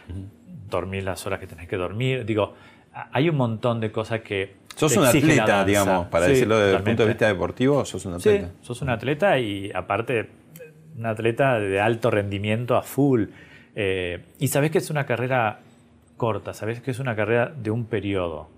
[0.69, 2.25] dormir las horas que tenés que dormir.
[2.25, 2.53] Digo,
[3.11, 6.83] hay un montón de cosas que Sos un atleta, digamos, para Sí, decirlo desde el
[6.83, 8.51] punto de vista deportivo, sos un Sí, atleta.
[8.61, 10.29] sos un atleta y aparte
[10.97, 13.25] un atleta de alto rendimiento a full.
[13.75, 15.59] Eh, y sabés que es una carrera
[16.17, 18.49] corta, sabés que es una carrera de un periodo.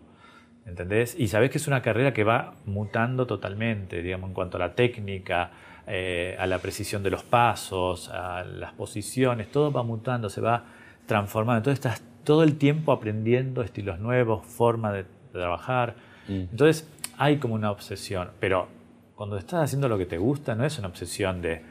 [0.66, 1.16] ¿Entendés?
[1.18, 4.76] Y sabés que es una carrera que va mutando totalmente, digamos, en cuanto a la
[4.76, 5.52] técnica,
[5.88, 10.66] eh, a la precisión de los pasos, a las posiciones, todo va mutando, se va
[11.06, 11.60] transformando.
[11.60, 15.96] Entonces estás todo el tiempo aprendiendo estilos nuevos, formas de, de trabajar.
[16.28, 16.86] Entonces
[17.18, 18.68] hay como una obsesión, pero
[19.16, 21.64] cuando estás haciendo lo que te gusta, no es una obsesión de,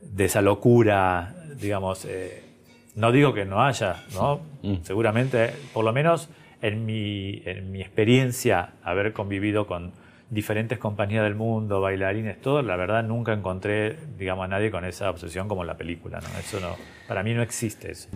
[0.00, 2.04] de esa locura, digamos.
[2.04, 2.42] eh,
[2.94, 4.40] no digo que no haya, ¿no?
[4.82, 6.28] Seguramente, por lo menos
[6.62, 9.92] en mi, en mi experiencia, haber convivido con
[10.30, 15.10] diferentes compañías del mundo, bailarines, todo, la verdad nunca encontré, digamos, a nadie con esa
[15.10, 16.38] obsesión como en la película, ¿no?
[16.40, 16.74] Eso no,
[17.06, 18.08] para mí no existe eso.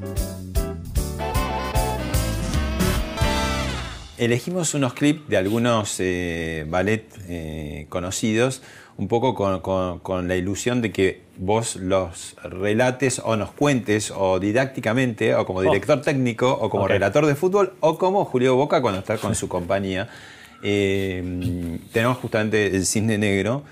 [4.19, 8.63] Elegimos unos clips de algunos eh, ballet eh, conocidos,
[8.99, 14.13] un poco con, con- con la ilusión de que vos los relates o nos cuentes
[14.15, 18.83] o didácticamente o como director técnico o como relator de fútbol o como Julio Boca
[18.83, 20.09] cuando está con su compañía.
[20.63, 23.63] Eh, tenemos justamente el cisne negro.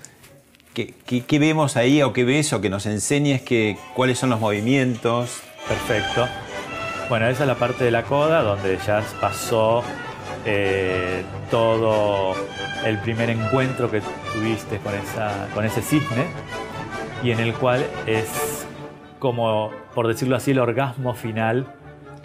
[0.73, 4.31] ¿Qué, qué- qué vemos ahí o qué ves o que nos enseñes que, cuáles son
[4.31, 5.37] los movimientos?
[5.67, 6.27] Perfecto.
[7.07, 9.83] Bueno, esa es la parte de la coda donde ya pasó
[10.47, 12.33] eh, todo
[12.83, 14.01] el primer encuentro que
[14.33, 16.25] tuviste con, esa, con ese cisne
[17.23, 18.65] y en el cual es
[19.19, 21.67] como, por decirlo así, el orgasmo final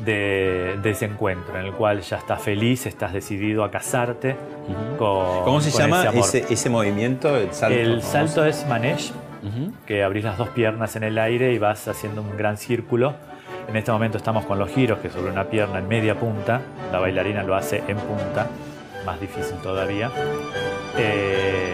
[0.04, 4.36] de, de ese encuentro, en el cual ya estás feliz, estás decidido a casarte
[4.98, 6.24] con ¿Cómo se con llama ese amor.
[6.24, 7.36] ese, ese movimiento?
[7.36, 7.78] El salto.
[7.78, 8.12] El famoso?
[8.12, 9.12] salto es manesh,
[9.86, 13.14] que abrís las dos piernas en el aire y vas haciendo un gran círculo.
[13.68, 16.60] En este momento estamos con los giros, que sobre una pierna en media punta.
[16.92, 18.46] La bailarina lo hace en punta,
[19.04, 20.10] más difícil todavía.
[20.96, 21.72] Eh,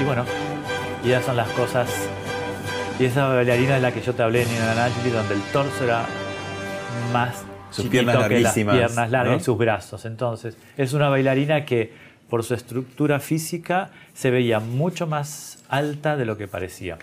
[0.00, 0.24] y bueno,
[1.06, 1.88] y esas son las cosas.
[2.98, 6.04] Y esa bailarina es la que yo te hablé, Nina Nagli, donde el torso era
[7.12, 9.36] más Sus chiquito piernas que las piernas largas ¿no?
[9.36, 10.04] y sus brazos.
[10.04, 11.92] Entonces, es una bailarina que
[12.28, 16.98] por su estructura física se veía mucho más alta de lo que parecía.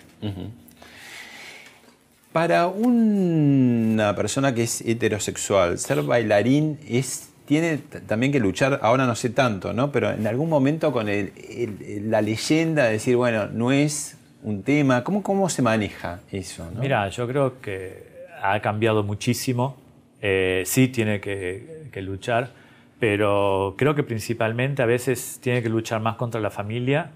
[2.32, 9.14] Para una persona que es heterosexual, ser bailarín es tiene también que luchar, ahora no
[9.14, 9.92] sé tanto, ¿no?
[9.92, 14.62] Pero en algún momento con el- el- la leyenda de decir, bueno, no es un
[14.62, 16.68] tema, ¿cómo, cómo se maneja eso?
[16.74, 16.80] no?
[16.80, 18.04] Mira, yo creo que
[18.42, 19.76] ha cambiado muchísimo.
[20.20, 22.50] Eh, sí tiene que, que luchar,
[22.98, 27.10] pero creo que principalmente a veces tiene que luchar más contra la familia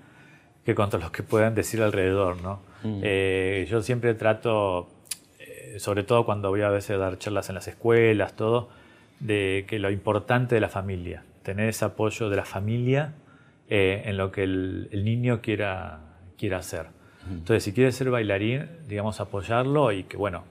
[0.67, 2.61] que contra los que puedan decir alrededor, ¿no?
[2.85, 4.89] Eh, yo siempre trato,
[5.41, 8.69] eh, sobre todo cuando voy a veces a dar charlas en las escuelas, todo,
[9.21, 13.15] de que lo importante de la familia, tener ese apoyo de la familia
[13.69, 16.01] eh, en lo que el, el niño quiera,
[16.37, 16.87] quiera hacer.
[17.31, 20.45] Entonces, si quiere ser bailarín, digamos, apoyarlo y que, bueno,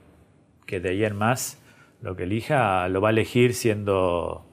[0.64, 1.60] que de ahí en más
[2.02, 4.47] lo que elija lo va a elegir siendo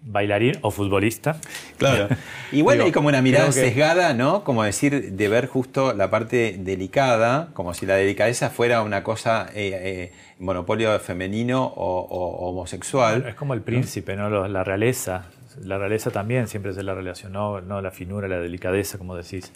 [0.00, 1.36] bailarín o futbolista.
[1.76, 2.08] Claro.
[2.52, 4.44] Igual Digo, hay como una mirada sesgada, ¿no?
[4.44, 9.48] Como decir, de ver justo la parte delicada, como si la delicadeza fuera una cosa,
[9.54, 13.26] eh, eh, monopolio femenino o, o homosexual.
[13.28, 14.48] Es como el príncipe, ¿no?
[14.48, 15.26] La realeza.
[15.64, 19.52] La realeza también siempre se la relacionó, no la finura, la delicadeza, como decís.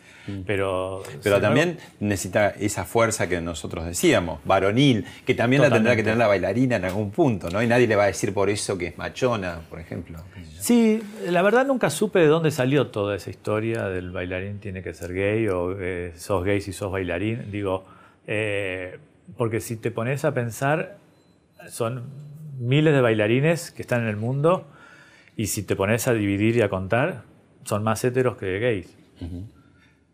[0.46, 1.18] Pero, Mm.
[1.22, 6.02] Pero no- también necesita esa fuerza que nosotros decíamos, varonil, que también la tendrá que
[6.02, 7.62] tener la bailarina en algún punto, ¿no?
[7.62, 10.18] Y nadie le va a decir por eso que es machona, por ejemplo.
[10.58, 14.94] Sí, la verdad nunca supe de dónde salió toda esa historia del bailarín tiene que
[14.94, 17.50] ser gay o eh, sos gay si sos bailarín.
[17.50, 17.84] Digo,
[18.26, 18.98] eh,
[19.36, 20.96] porque si te pones a pensar,
[21.68, 22.04] son
[22.58, 24.66] miles de bailarines que están en el mundo
[25.42, 27.22] y si te pones a dividir y a contar,
[27.64, 28.96] son más heteros que gays.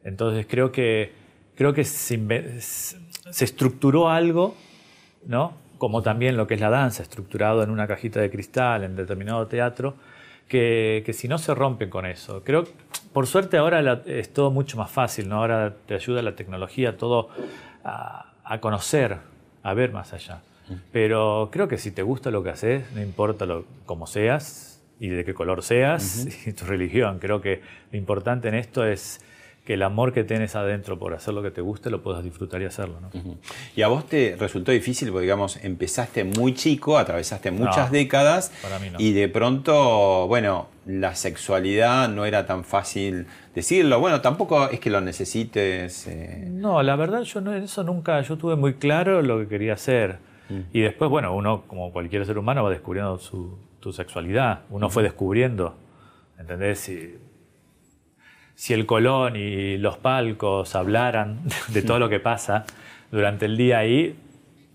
[0.04, 1.12] Entonces creo que,
[1.54, 2.18] creo que se,
[2.60, 4.54] se estructuró algo,
[5.26, 5.52] ¿no?
[5.76, 9.46] como también lo que es la danza, estructurado en una cajita de cristal, en determinado
[9.46, 9.94] teatro,
[10.48, 12.42] que, que si no se rompen con eso.
[12.42, 12.64] Creo,
[13.12, 15.36] por suerte ahora la- es todo mucho más fácil, ¿no?
[15.36, 17.28] ahora te ayuda la tecnología, todo
[17.84, 19.18] a, a conocer,
[19.62, 20.40] a ver más allá.
[20.90, 25.08] Pero creo que si te gusta lo que haces, no importa lo, cómo seas y
[25.08, 27.60] de qué color seas y tu religión, creo que
[27.92, 29.20] lo importante en esto es
[29.64, 32.62] que el amor que tienes adentro por hacer lo que te guste lo puedas disfrutar
[32.62, 33.00] y hacerlo.
[33.02, 33.10] ¿no?
[33.76, 38.50] Y a vos te resultó difícil porque, digamos, empezaste muy chico, atravesaste muchas No, décadas
[38.62, 38.98] para mí no.
[38.98, 44.00] y de pronto, bueno, la sexualidad no era tan fácil decirlo.
[44.00, 46.06] Bueno, tampoco es que lo necesites.
[46.06, 49.74] eh, No, la verdad yo no, eso nunca, yo tuve muy claro lo que quería
[49.74, 50.16] hacer.
[50.72, 55.02] Y después, bueno, uno como cualquier ser humano va descubriendo su, tu sexualidad, uno fue
[55.02, 55.76] descubriendo,
[56.38, 56.80] ¿entendés?
[56.80, 57.16] Si,
[58.54, 62.64] si el Colón y los palcos hablaran de todo lo que pasa
[63.10, 64.16] durante el día ahí,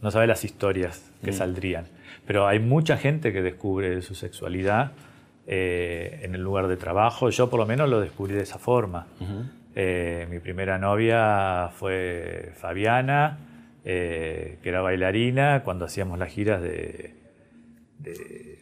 [0.01, 1.85] no sabes las historias que saldrían.
[2.25, 4.91] Pero hay mucha gente que descubre su sexualidad
[5.45, 7.29] eh, en el lugar de trabajo.
[7.29, 9.07] Yo por lo menos lo descubrí de esa forma.
[9.75, 13.39] Eh, mi primera novia fue Fabiana,
[13.83, 17.15] eh, que era bailarina, cuando hacíamos las giras de,
[17.99, 18.52] de,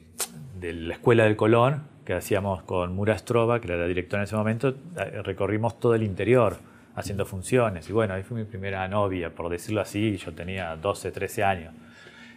[0.61, 4.25] de la Escuela del Colón, que hacíamos con Mura Strova, que era la directora en
[4.25, 6.57] ese momento, eh, recorrimos todo el interior
[6.95, 7.89] haciendo funciones.
[7.89, 11.73] Y bueno, ahí fue mi primera novia, por decirlo así, yo tenía 12, 13 años.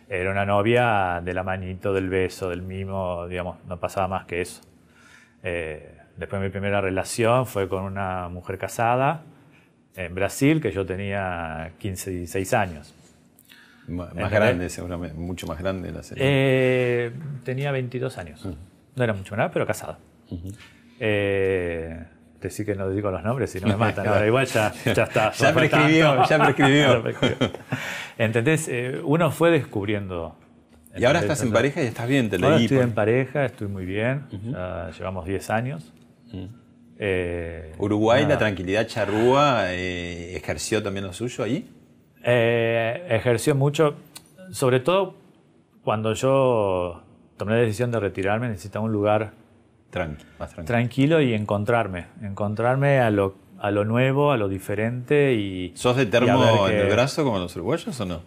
[0.09, 4.41] Era una novia de la manito, del beso, del mimo, digamos, no pasaba más que
[4.41, 4.63] eso.
[5.43, 9.23] Eh, después mi primera relación fue con una mujer casada
[9.97, 12.95] en Brasil, que yo tenía 15, 16 años.
[13.89, 14.31] Más ¿Entendés?
[14.31, 16.23] grande, seguramente, mucho más grande la serie.
[16.27, 17.13] Eh,
[17.45, 18.47] tenía 22 años.
[18.97, 19.99] No era mucho nada, pero casada.
[21.01, 22.05] Eh,
[22.41, 24.07] decir que no digo los nombres, si no me matan.
[24.09, 25.33] Ahora igual ya, ya está.
[25.33, 26.87] Ya prescribió, ya prescribió.
[26.95, 27.51] Ya prescribió.
[28.19, 28.69] ¿Entendés?
[28.69, 30.39] Eh, uno fue descubriendo.
[30.97, 32.65] y ahora estás en pareja y estás bien, te Ahora leí.
[32.67, 34.27] estoy por- en pareja, estoy muy bien.
[34.97, 35.93] Llevamos 10 años.
[36.99, 41.69] Eh, Uruguay, la tranquilidad charrúa, eh, ejerció también lo suyo ahí.
[42.25, 43.95] Eh, ejerció mucho,
[44.51, 45.15] sobre todo
[45.83, 47.03] cuando yo
[47.37, 49.33] tomé la decisión de retirarme, necesitaba un lugar
[49.91, 50.67] Tranqui, más tranquilo.
[50.67, 52.07] tranquilo y encontrarme.
[52.23, 55.73] Encontrarme a lo, a lo nuevo, a lo diferente y.
[55.77, 58.21] ¿Sos de termo en el brazo como los uruguayos o no?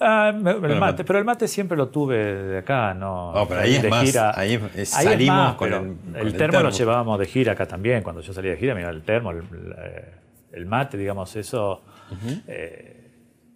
[0.00, 3.32] Ah, me- el el mate, pero el mate siempre lo tuve de acá, no.
[3.34, 4.32] No, pero ahí es de más, gira.
[4.36, 6.78] ahí es- Ahí es salimos más, con el- con el el termo lo termo.
[6.78, 8.02] llevábamos de gira acá también.
[8.02, 10.04] Cuando yo salía de gira, mira el termo, el, el-
[10.52, 11.82] el mate, digamos, eso.
[12.48, 12.91] eh,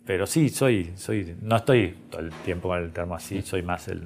[0.07, 3.89] pero sí, soy, soy, no estoy todo el tiempo con el termo así, soy más
[3.89, 4.03] el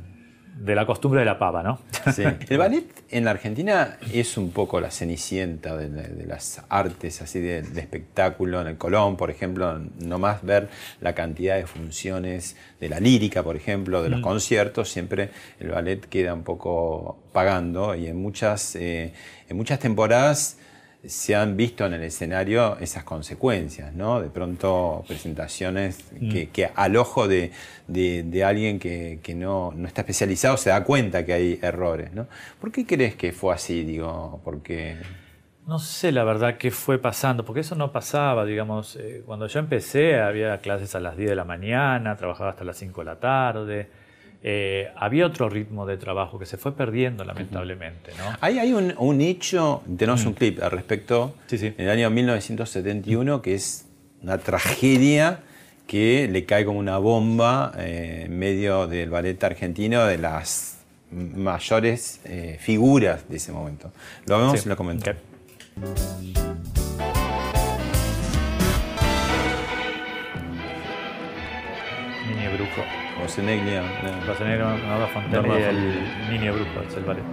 [0.61, 1.79] de la costumbre de la pava, ¿no?
[2.13, 2.23] Sí.
[2.51, 7.23] El ballet en la Argentina es un poco la cenicienta de, la- de las artes
[7.23, 8.61] así de, de espectáculo.
[8.61, 10.69] En el Colón, por ejemplo, nomás ver
[11.01, 15.31] la cantidad de funciones de la lírica, por ejemplo, de los conciertos, siempre
[15.61, 19.15] el ballet queda un poco pagando y en muchas, eh,
[19.49, 20.59] en muchas temporadas
[21.07, 24.21] se han visto en el escenario esas consecuencias, ¿no?
[24.21, 27.53] De pronto presentaciones que, que al ojo de,
[27.89, 32.13] de- de alguien que, que no, no está especializado se da cuenta que hay errores,
[32.13, 32.27] ¿no?
[32.61, 33.83] ¿Por qué crees que fue así?
[33.85, 34.97] Digo, porque...
[35.67, 39.61] No sé la verdad qué fue pasando, porque eso no pasaba, digamos, eh, cuando yo
[39.61, 43.21] empecé había clases a las 10 de la mañana, trabajaba hasta las 5 de la
[43.21, 43.89] tarde,
[44.43, 48.25] eh, había otro ritmo de trabajo que se fue perdiendo lamentablemente, ¿no?
[48.41, 51.67] Hay, hay un, un hecho, tenemos un clip al respecto, Sí, sí.
[51.67, 53.87] en el año 1971, que es
[54.23, 55.41] una tragedia
[55.87, 60.79] que le cae como una bomba eh, en medio del ballet argentino de las
[61.11, 63.91] mayores eh, figuras de ese momento.
[64.27, 64.67] Lo vemos Sí.
[64.67, 65.21] y lo comentamos.
[65.77, 66.61] Ok.
[72.29, 72.83] Niño Brujo.
[73.23, 74.33] José Neglia, no.
[74.33, 77.25] José Negro, Nora Fontana Norma y el Niño Brujo, es el ballet.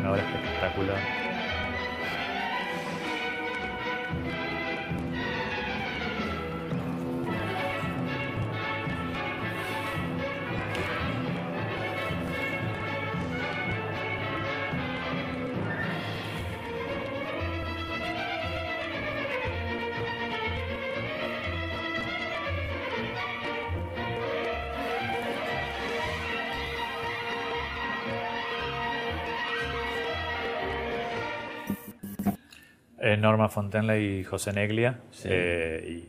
[0.00, 1.25] Una obra espectacular.
[33.26, 35.00] Norma Fontenla y José Neglia
[35.34, 36.08] eh, y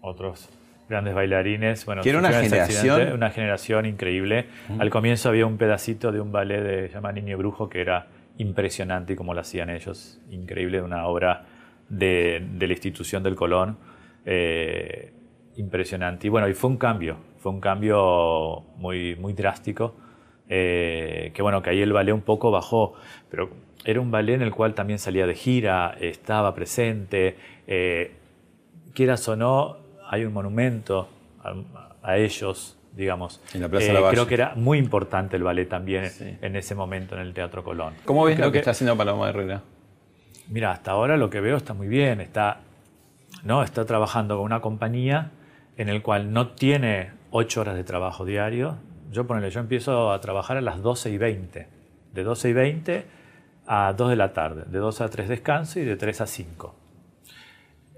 [0.00, 0.48] otros
[0.88, 1.84] grandes bailarines.
[1.86, 4.46] Bueno, Que era una generación- una generación increíble.
[4.78, 8.06] Al comienzo había un pedacito de un ballet de llama Niño Brujo que era
[8.38, 11.46] impresionante y como lo hacían ellos, increíble, una obra
[11.88, 13.78] de, de la institución del Colón.
[14.26, 15.12] eh,
[15.56, 16.26] impresionante.
[16.26, 19.94] Y bueno, y fue un cambio, fue un cambio muy, muy drástico.
[20.48, 22.94] eh, que bueno, que ahí el ballet un poco bajó,
[23.30, 23.48] pero
[23.84, 28.12] era un ballet en el cual también salía de gira, estaba presente, eh,
[28.94, 29.76] quieras o no,
[30.08, 31.08] hay un monumento
[31.42, 31.54] a,
[32.02, 33.40] a ellos, digamos.
[33.54, 34.14] En la Plaza Eh, Lavalle.
[34.14, 36.36] creo que era muy importante el ballet también Sí.
[36.40, 37.94] en ese momento en el Teatro Colón.
[38.04, 39.62] ¿Cómo ves Creo lo que, está haciendo Paloma Herrera?
[40.48, 42.20] Mira, hasta ahora lo que veo está muy bien.
[42.20, 42.60] Está,
[43.44, 43.62] ¿no?
[43.62, 45.30] está trabajando con una compañía
[45.76, 48.76] en el cual no tiene ocho horas de trabajo diario.
[49.10, 51.66] Yo, ponele, yo empiezo a trabajar a las 12 y 20.
[52.12, 53.04] De 12 y 20
[53.66, 54.64] a 2 de la tarde.
[54.66, 56.74] De 2 a 3 descanso y de 3 a 5.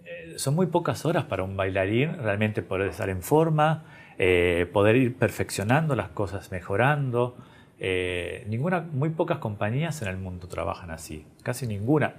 [0.04, 3.84] Eh, son muy pocas horas para un bailarín realmente poder estar en forma,
[4.18, 7.36] eh, poder ir perfeccionando las cosas, mejorando.
[7.78, 12.14] Eh, ninguna, muy pocas compañías en el mundo trabajan así, casi ninguna.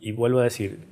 [0.00, 0.86] Y vuelvo a decir,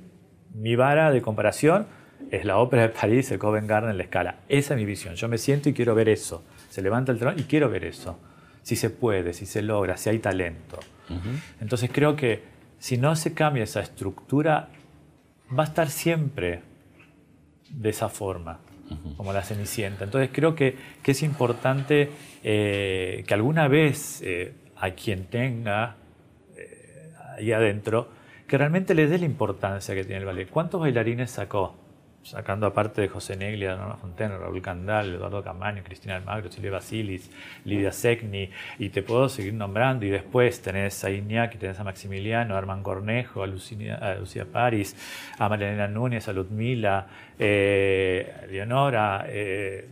[0.53, 1.87] mi vara de comparación
[2.31, 4.35] es la ópera de París, el Covent Garden, la escala.
[4.47, 5.15] Esa es mi visión.
[5.15, 6.43] Yo me siento y quiero ver eso.
[6.69, 8.19] Se levanta el telón y quiero ver eso.
[8.61, 10.79] Si se puede, si se logra, si hay talento.
[11.59, 12.43] Entonces creo que
[12.79, 14.69] si no se cambia esa estructura,
[15.57, 16.61] va a estar siempre
[17.69, 18.59] de esa forma,
[19.17, 20.05] como la Cenicienta.
[20.05, 22.09] Entonces creo que, que es importante
[22.43, 25.97] eh, que alguna vez eh, a quien tenga
[26.55, 28.09] eh, ahí adentro,
[28.47, 30.49] que realmente le dé la importancia que tiene el ballet.
[30.49, 31.75] ¿Cuántos bailarines sacó?
[32.21, 37.31] Sacando aparte de José Neglia, Norma Fontena, Raúl Candal, Eduardo Camaño, Cristina Almagro, Silvia Basilis,
[37.63, 40.05] Lidia Secni, y te puedo seguir nombrando.
[40.05, 44.45] Y después tenés a Iñaki, tenés a Maximiliano, a Armán Cornejo, a, Lucía, a Lucía
[44.51, 44.95] Paris,
[45.39, 47.07] a Marilena Núñez, a Ludmila,
[47.39, 49.25] eh, a Leonora.
[49.27, 49.87] eh,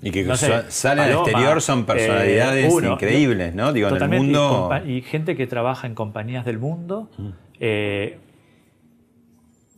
[0.00, 3.72] Y que no sé, salen al exterior son personalidades eh, uno, increíbles, ¿no?
[3.72, 4.70] Digo, en el y mundo...
[4.86, 7.10] Y, gente que trabaja en compañías del mundo
[7.58, 8.18] eh,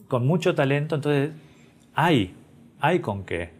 [0.07, 1.31] con mucho talento, entonces
[1.95, 2.35] hay,
[2.81, 3.51] hay con qué.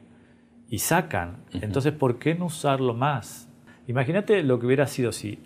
[0.69, 1.45] Y sacan.
[1.53, 3.49] Entonces, ¿por qué no usarlo más?
[3.87, 5.39] Imagínate lo que hubiera sido si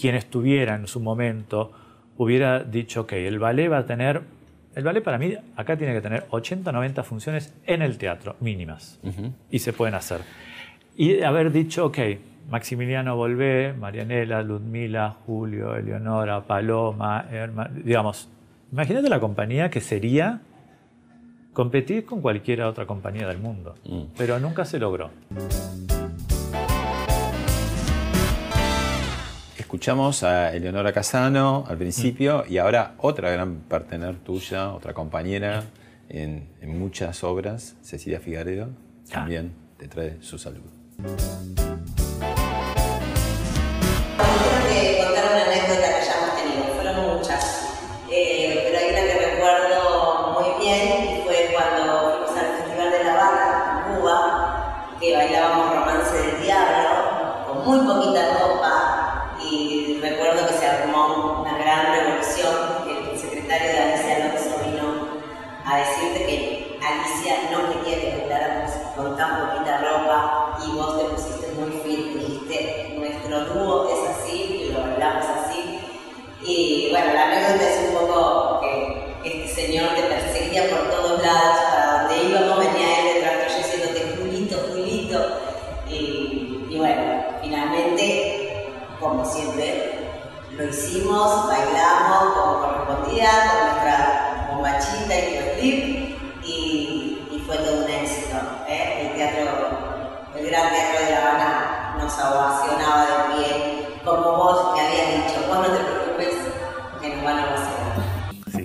[0.00, 1.72] quien estuviera en su momento
[2.16, 4.22] hubiera dicho, ok, el ballet va a tener,
[4.74, 8.98] el ballet para mí acá tiene que tener 80 90 funciones en el teatro, mínimas.
[9.50, 10.20] Y se pueden hacer.
[10.96, 11.98] Y haber dicho, ok,
[12.50, 17.26] Maximiliano Volvé, Marianela, Ludmila, Julio, Eleonora, Paloma,
[17.84, 18.28] digamos,
[18.70, 20.40] imagínate la compañía que sería
[21.52, 24.02] competir con cualquier otra compañía del mundo, mm.
[24.16, 25.10] pero nunca se logró.
[29.58, 35.64] Escuchamos a Eleonora Casano al principio y ahora otra gran partener tuya, otra compañera
[36.08, 38.68] en, muchas obras, Cecilia Figaredo,
[39.08, 39.12] ah.
[39.12, 40.70] también te trae su saludo.
[44.68, 45.81] que contar una anécdota
[73.54, 75.78] es así y lo hablamos así.
[76.42, 81.56] Y bueno, la anécdota es un poco que este señor te perseguía por todos lados,
[81.70, 85.18] para donde íbamos venía él detrás tuyo diciéndote Julito, Julito.
[85.88, 89.98] Y, y bueno, finalmente, como siempre,
[90.56, 93.30] lo hicimos, bailamos como correspondía,
[93.74, 93.81] con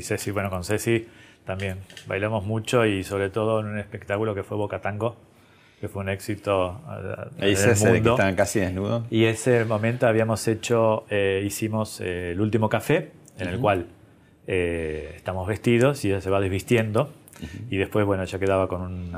[0.07, 1.07] Ceci, bueno, con Ceci
[1.45, 1.77] también
[2.07, 5.15] bailamos mucho y sobre todo en un espectáculo que fue Boca Tango
[5.79, 6.81] que fue un éxito.
[7.39, 9.03] Ahí se que estaban casi desnudos.
[9.11, 13.85] Y ese momento habíamos hecho, eh, hicimos eh, el último café, en el cual
[14.47, 17.13] eh, estamos vestidos y ella se va desvistiendo.
[17.69, 19.15] Y después, bueno, ella quedaba con un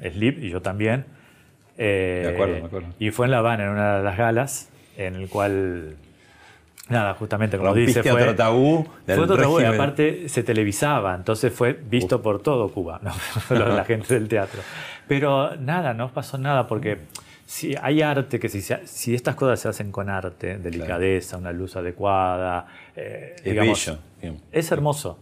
[0.00, 1.04] slip y yo también.
[1.76, 2.88] de acuerdo, me acuerdo.
[2.98, 5.94] Y fue en La Habana, en una de las galas, en el cual
[6.90, 8.86] Nada, justamente como dice, fue otro tabú.
[9.06, 13.12] fue otro tabú y aparte se televisaba, entonces fue visto por todo Cuba, ¿no?
[13.56, 14.60] la gente del teatro.
[15.06, 16.98] Pero nada, no pasó nada porque
[17.46, 21.76] si hay arte que si, si estas cosas se hacen con arte, delicadeza, una luz
[21.76, 22.66] adecuada,
[22.96, 23.92] eh, digamos,
[24.50, 25.20] es hermoso.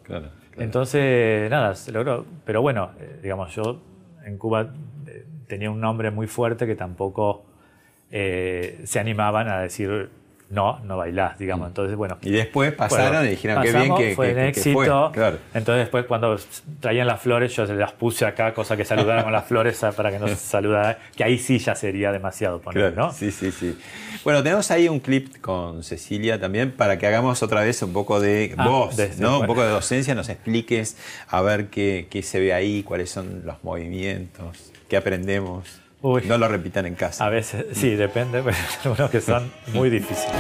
[0.57, 2.25] Entonces, nada, se logró.
[2.45, 3.81] Pero bueno, eh, digamos, yo
[4.25, 4.73] en Cuba
[5.07, 7.45] eh, tenía un nombre muy fuerte que tampoco
[8.11, 10.09] se animaban a decir
[10.51, 11.67] no, no bailás, digamos.
[11.67, 11.71] Mm.
[11.71, 12.19] Entonces, bueno.
[12.23, 15.13] Y después pasaron y dijeron qué bien que fue un éxito.
[15.55, 16.37] Entonces, después, cuando
[16.81, 20.11] traían las flores, yo se las puse acá, cosa que saludaran con las flores para
[20.11, 23.13] que no se saludara, que ahí sí ya sería demasiado poner, ¿no?
[23.13, 23.79] Sí, sí, sí.
[24.25, 28.21] Bueno, tenemos ahí un clip con Cecilia también para que hagamos otra vez un poco
[28.21, 29.41] de ah, voz, ¿no?
[29.41, 30.97] Un poco de docencia, nos expliques
[31.29, 35.88] a ver qué, qué se ve ahí, cuáles son los movimientos, qué aprendemos.
[36.03, 37.27] No lo repitan en casa.
[37.27, 40.33] A veces, sí, depende, pero hay algunos que son muy difíciles.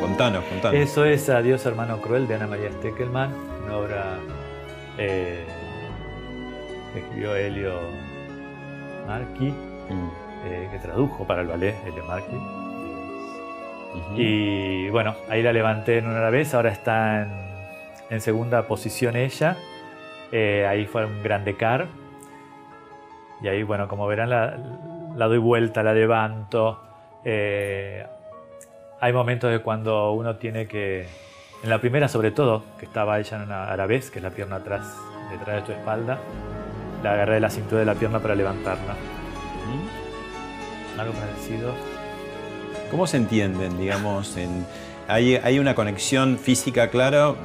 [0.00, 0.80] Contanos, contanos.
[0.80, 3.32] Eso es Adiós hermano cruel de Ana María Steckelman,
[3.64, 4.18] una obra
[4.98, 5.44] eh,
[6.92, 7.78] que escribió Helio
[9.06, 10.10] Marchi, mm.
[10.46, 12.36] eh, que tradujo para el ballet Helio Marchi.
[14.16, 17.26] Y bueno, ahí la levanté en una vez, ahora está
[18.10, 19.56] en, segunda posición ella.
[20.32, 21.86] Eh, ahí fue un grande car
[23.40, 26.80] y ahí, bueno, como verán, la, doy vuelta, la levanto.
[27.24, 28.04] Eh,
[29.00, 31.06] hay momentos de cuando uno tiene que,
[31.62, 34.56] en la primera sobre todo, que estaba ella en una arabés, que es la pierna
[34.56, 34.92] atrás,
[35.30, 36.18] detrás de tu espalda,
[37.02, 38.94] la agarré de la cintura de la pierna para levantarla.
[40.98, 41.72] Algo parecido.
[42.90, 44.36] ¿Cómo se entienden, digamos?
[45.06, 47.36] Hay, hay, una conexión física, claro.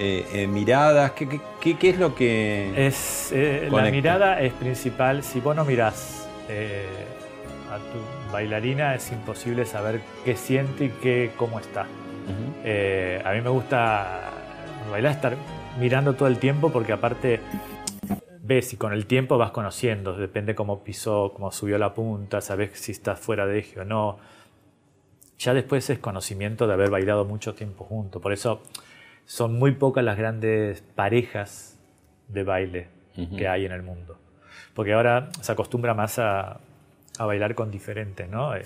[0.00, 1.10] Eh, eh, miradas?
[1.10, 2.86] ¿Qué, qué, es lo que.?
[2.86, 5.24] Es, eh, la mirada es principal.
[5.24, 6.28] Si vos no mirás
[7.68, 11.82] a tu bailarina, es imposible saber qué siente y qué, cómo está.
[11.82, 14.30] a mí me gusta
[14.88, 15.36] bailar, estar
[15.80, 17.40] mirando todo el tiempo porque, aparte,
[18.40, 20.16] ves y con el tiempo vas conociendo.
[20.16, 24.18] Depende cómo pisó, cómo subió la punta, sabes si está fuera de eje o no.
[25.40, 28.22] Ya después es conocimiento de haber bailado mucho tiempo juntos.
[28.22, 28.62] Por eso
[29.28, 31.78] son muy pocas las grandes parejas
[32.28, 32.88] de baile
[33.36, 34.16] que hay en el mundo.
[34.72, 36.60] Porque ahora se acostumbra más a,
[37.18, 38.56] bailar con diferentes, ¿no?
[38.56, 38.62] Eh,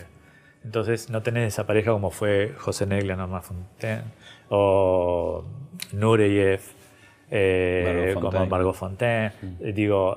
[0.63, 4.05] entonces no tenés esa pareja como fue José Negla, Norma Fontaine,
[4.51, 5.45] o
[5.95, 6.61] Nureyev,
[7.29, 10.17] eh, como Margot Fontaine, eh, digo,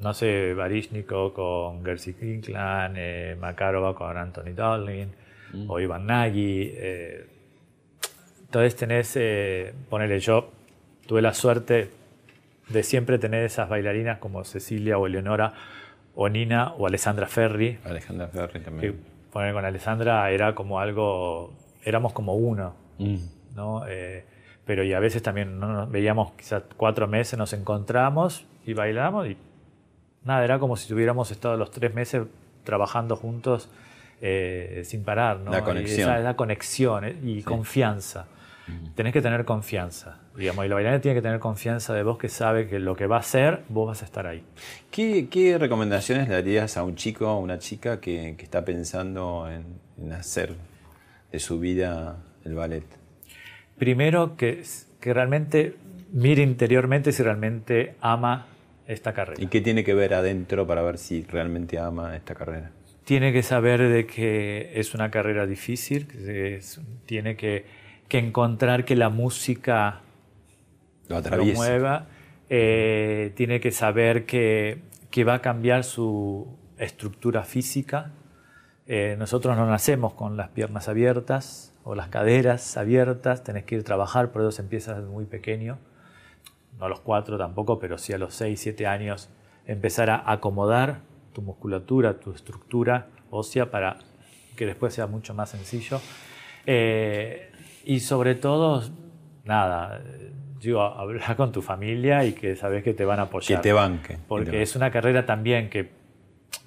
[0.00, 2.96] no sé, Barishnikov con Gersi Kinklan,
[3.40, 5.08] Makarova con Anthony Darling,
[5.66, 7.33] o Ivan Nagy,
[8.54, 10.48] entonces tenés, eh, ponele yo,
[11.08, 11.90] tuve la suerte
[12.68, 15.54] de siempre tener esas bailarinas como Cecilia o Eleonora
[16.14, 17.78] o Nina o Alessandra Ferri.
[17.84, 19.00] Alejandra Ferri Que también.
[19.32, 21.52] poner con Alessandra era como algo,
[21.84, 23.16] éramos como uno, Mm.
[23.56, 23.82] ¿no?
[23.88, 24.24] Eh,
[24.64, 29.26] pero y a veces también no nos veíamos quizás cuatro meses, nos encontramos y bailamos
[29.26, 29.36] y
[30.22, 32.22] nada, era como si tuviéramos estado los tres meses
[32.62, 33.68] trabajando juntos
[34.22, 35.50] eh, sin parar, ¿no?
[35.50, 36.08] La Y conexión.
[36.08, 38.26] esa, esa conexión eh, y confianza.
[38.94, 42.28] Tenés que tener confianza, digamos, y la bailarina tiene que tener confianza de vos que
[42.28, 44.42] sabe que lo que va a hacer, vos vas a estar ahí.
[44.90, 49.50] ¿Qué, qué recomendaciones le darías a un chico o una chica que, que está pensando
[49.50, 49.64] en,
[50.02, 50.54] en hacer
[51.32, 52.84] de su vida el ballet?
[53.78, 54.62] Primero, que,
[55.00, 55.76] que realmente
[56.12, 58.46] mire interiormente si realmente ama
[58.86, 59.42] esta carrera.
[59.42, 62.70] ¿Y qué tiene que ver adentro para ver si realmente ama esta carrera?
[63.04, 67.64] Tiene que saber de que es una carrera difícil, que es- tiene que,
[68.08, 70.00] que encontrar que la música
[71.08, 71.58] Lo lo atraviesa.
[71.58, 72.06] mueva,
[72.48, 76.46] eh, tiene que saber que, que va a cambiar su
[76.78, 78.12] estructura física.
[78.86, 83.82] Eh, nosotros no nacemos con las piernas abiertas o las caderas abiertas, tenés que ir
[83.82, 85.78] a trabajar, por eso se empieza desde muy pequeño,
[86.78, 89.28] no a los cuatro tampoco, pero sí a los seis, siete años,
[89.66, 91.00] empezar a acomodar
[91.32, 93.98] tu musculatura, tu estructura ósea para
[94.56, 96.00] que después sea mucho más sencillo.
[96.66, 97.50] Eh,
[97.84, 98.82] y sobre todo,
[99.44, 100.02] nada,
[100.60, 103.60] digo, hablar con tu familia y que sabes que te van a Que apoyar.
[103.62, 104.18] te banque.
[104.28, 105.90] Porque Que te es una carrera también que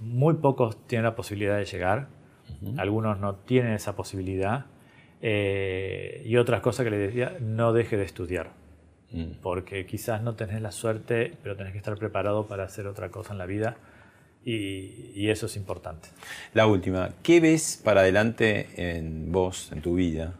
[0.01, 2.07] muy pocos tienen la posibilidad de llegar,
[2.77, 4.65] algunos no tienen esa posibilidad.
[5.21, 8.51] eh, y otras cosas que le decía, no deje de estudiar.
[9.09, 9.39] Mm.
[9.41, 13.31] porque quizás no tenés la suerte, pero tenés que estar preparado para hacer otra cosa
[13.31, 13.77] en la vida
[14.43, 16.09] y, y eso es importante.
[16.53, 20.33] La última, ¿qué ves para adelante en vos, en tu vida?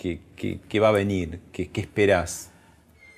[0.00, 1.40] ¿Qué, qué- qué va a venir?
[1.52, 2.52] ¿Qué, qué esperás?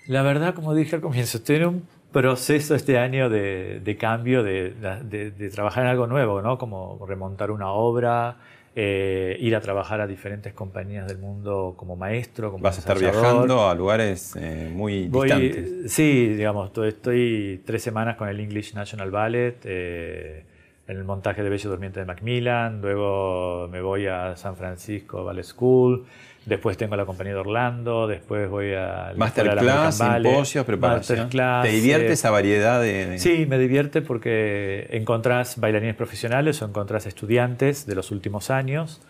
[0.07, 4.43] La verdad, como dije al comienzo, estoy en un proceso este año de, de cambio,
[4.43, 4.71] de,
[5.05, 6.57] de- de trabajar en algo nuevo, ¿no?
[6.57, 8.39] Como remontar una obra,
[8.75, 12.99] eh, ir a trabajar a diferentes compañías del mundo como maestro, como ¿Vas a estar
[12.99, 15.93] viajando a lugares eh, muy Voy, distantes?
[15.93, 20.45] sí, digamos, to- estoy tres semanas con el English National Ballet, eh,
[20.87, 25.45] en el montaje de Bello Durmiente de Macmillan, luego me voy a San Francisco Ballet
[25.45, 26.07] School,
[26.49, 31.19] después tengo la compañía de Orlando, después voy a Masterclass, simposios, preparación.
[31.19, 33.07] masterclass, ¿Te divierte eh, esa variedad de...?
[33.07, 39.01] de- Sí, me divierte porque encontrás bailarines profesionales o encontrás estudiantes de los últimos años.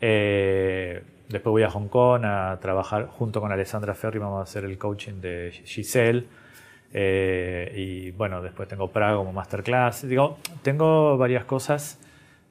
[0.00, 4.64] Eh, después voy a Hong Kong a trabajar junto con Alessandra Ferri, vamos a hacer
[4.64, 6.26] el coaching de Giselle.
[6.94, 10.06] Eh, y bueno, después tengo Praga como masterclass.
[10.06, 11.98] Digo, tengo varias cosas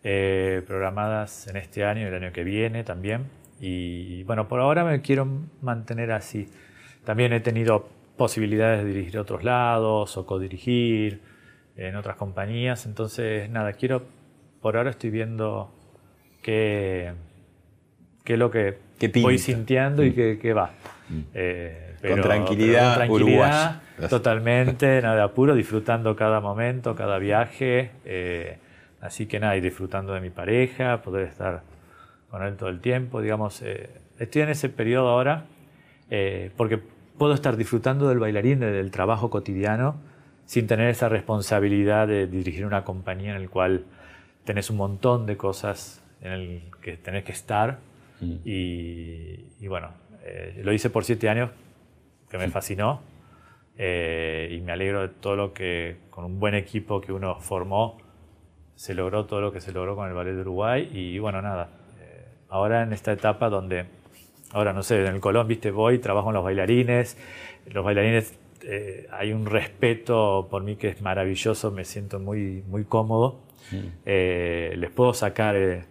[0.04, 3.26] eh, programadas en este año y el año que viene también.
[3.62, 5.28] Y bueno, por ahora me quiero
[5.62, 6.49] mantener así.
[7.05, 7.88] También he tenido
[8.18, 11.22] posibilidades de dirigir a otros lados o codirigir
[11.78, 12.88] en otras compañías.
[12.88, 14.03] Entonces, nada, quiero,
[14.62, 15.72] por ahora estoy viendo
[16.41, 17.14] qué,
[18.24, 20.72] qué es lo que Qué voy sintiendo y qué, qué va.
[21.34, 27.91] Eh, Con tranquilidad con tranquilidad, totalmente, nada de apuro, disfrutando cada momento, cada viaje.
[28.05, 28.57] eh,
[29.01, 31.64] así que nada, y disfrutando de mi pareja, poder estar
[32.32, 33.21] con él todo el tiempo.
[33.21, 35.45] Digamos, eh, estoy en ese periodo ahora
[36.09, 36.79] eh, porque
[37.17, 39.95] puedo estar disfrutando del bailarín, de- del trabajo cotidiano,
[40.45, 43.86] sin tener esa responsabilidad de dirigir una compañía en el cual
[44.43, 47.77] tenés un montón de cosas en el que tenés que estar.
[48.45, 49.89] Y, y bueno,
[50.23, 51.49] eh, lo hice por siete años,
[52.29, 53.01] que me fascinó.
[53.77, 57.97] eh, y me alegro de todo lo que, con un buen equipo que uno formó,
[58.75, 60.89] se logró todo lo que se logró con el Ballet de Uruguay.
[60.93, 61.69] Y bueno, nada,
[62.52, 63.86] ahora en esta etapa donde,
[64.52, 67.18] ahora no sé, en el Colón, viste, voy, trabajo con los bailarines.
[67.66, 72.84] Los bailarines, eh, hay un respeto por mí que es maravilloso, me siento muy, muy
[72.84, 73.39] cómodo.
[74.06, 75.86] Eh, les puedo sacar eh,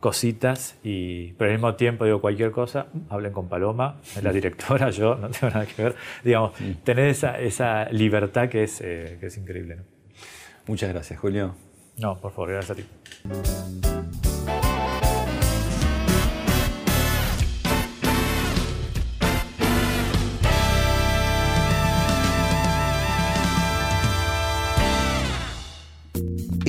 [0.00, 4.90] cositas, y, pero al mismo tiempo digo cualquier cosa, hablen con Paloma, es la directora,
[4.90, 5.94] yo no tengo nada que ver.
[6.24, 6.52] Digamos,
[6.84, 9.76] tener esa, esa libertad que es, eh, que es increíble.
[9.76, 9.82] ¿no?
[10.66, 11.54] Muchas gracias, Julio.
[11.98, 14.27] No, por favor, gracias a ti.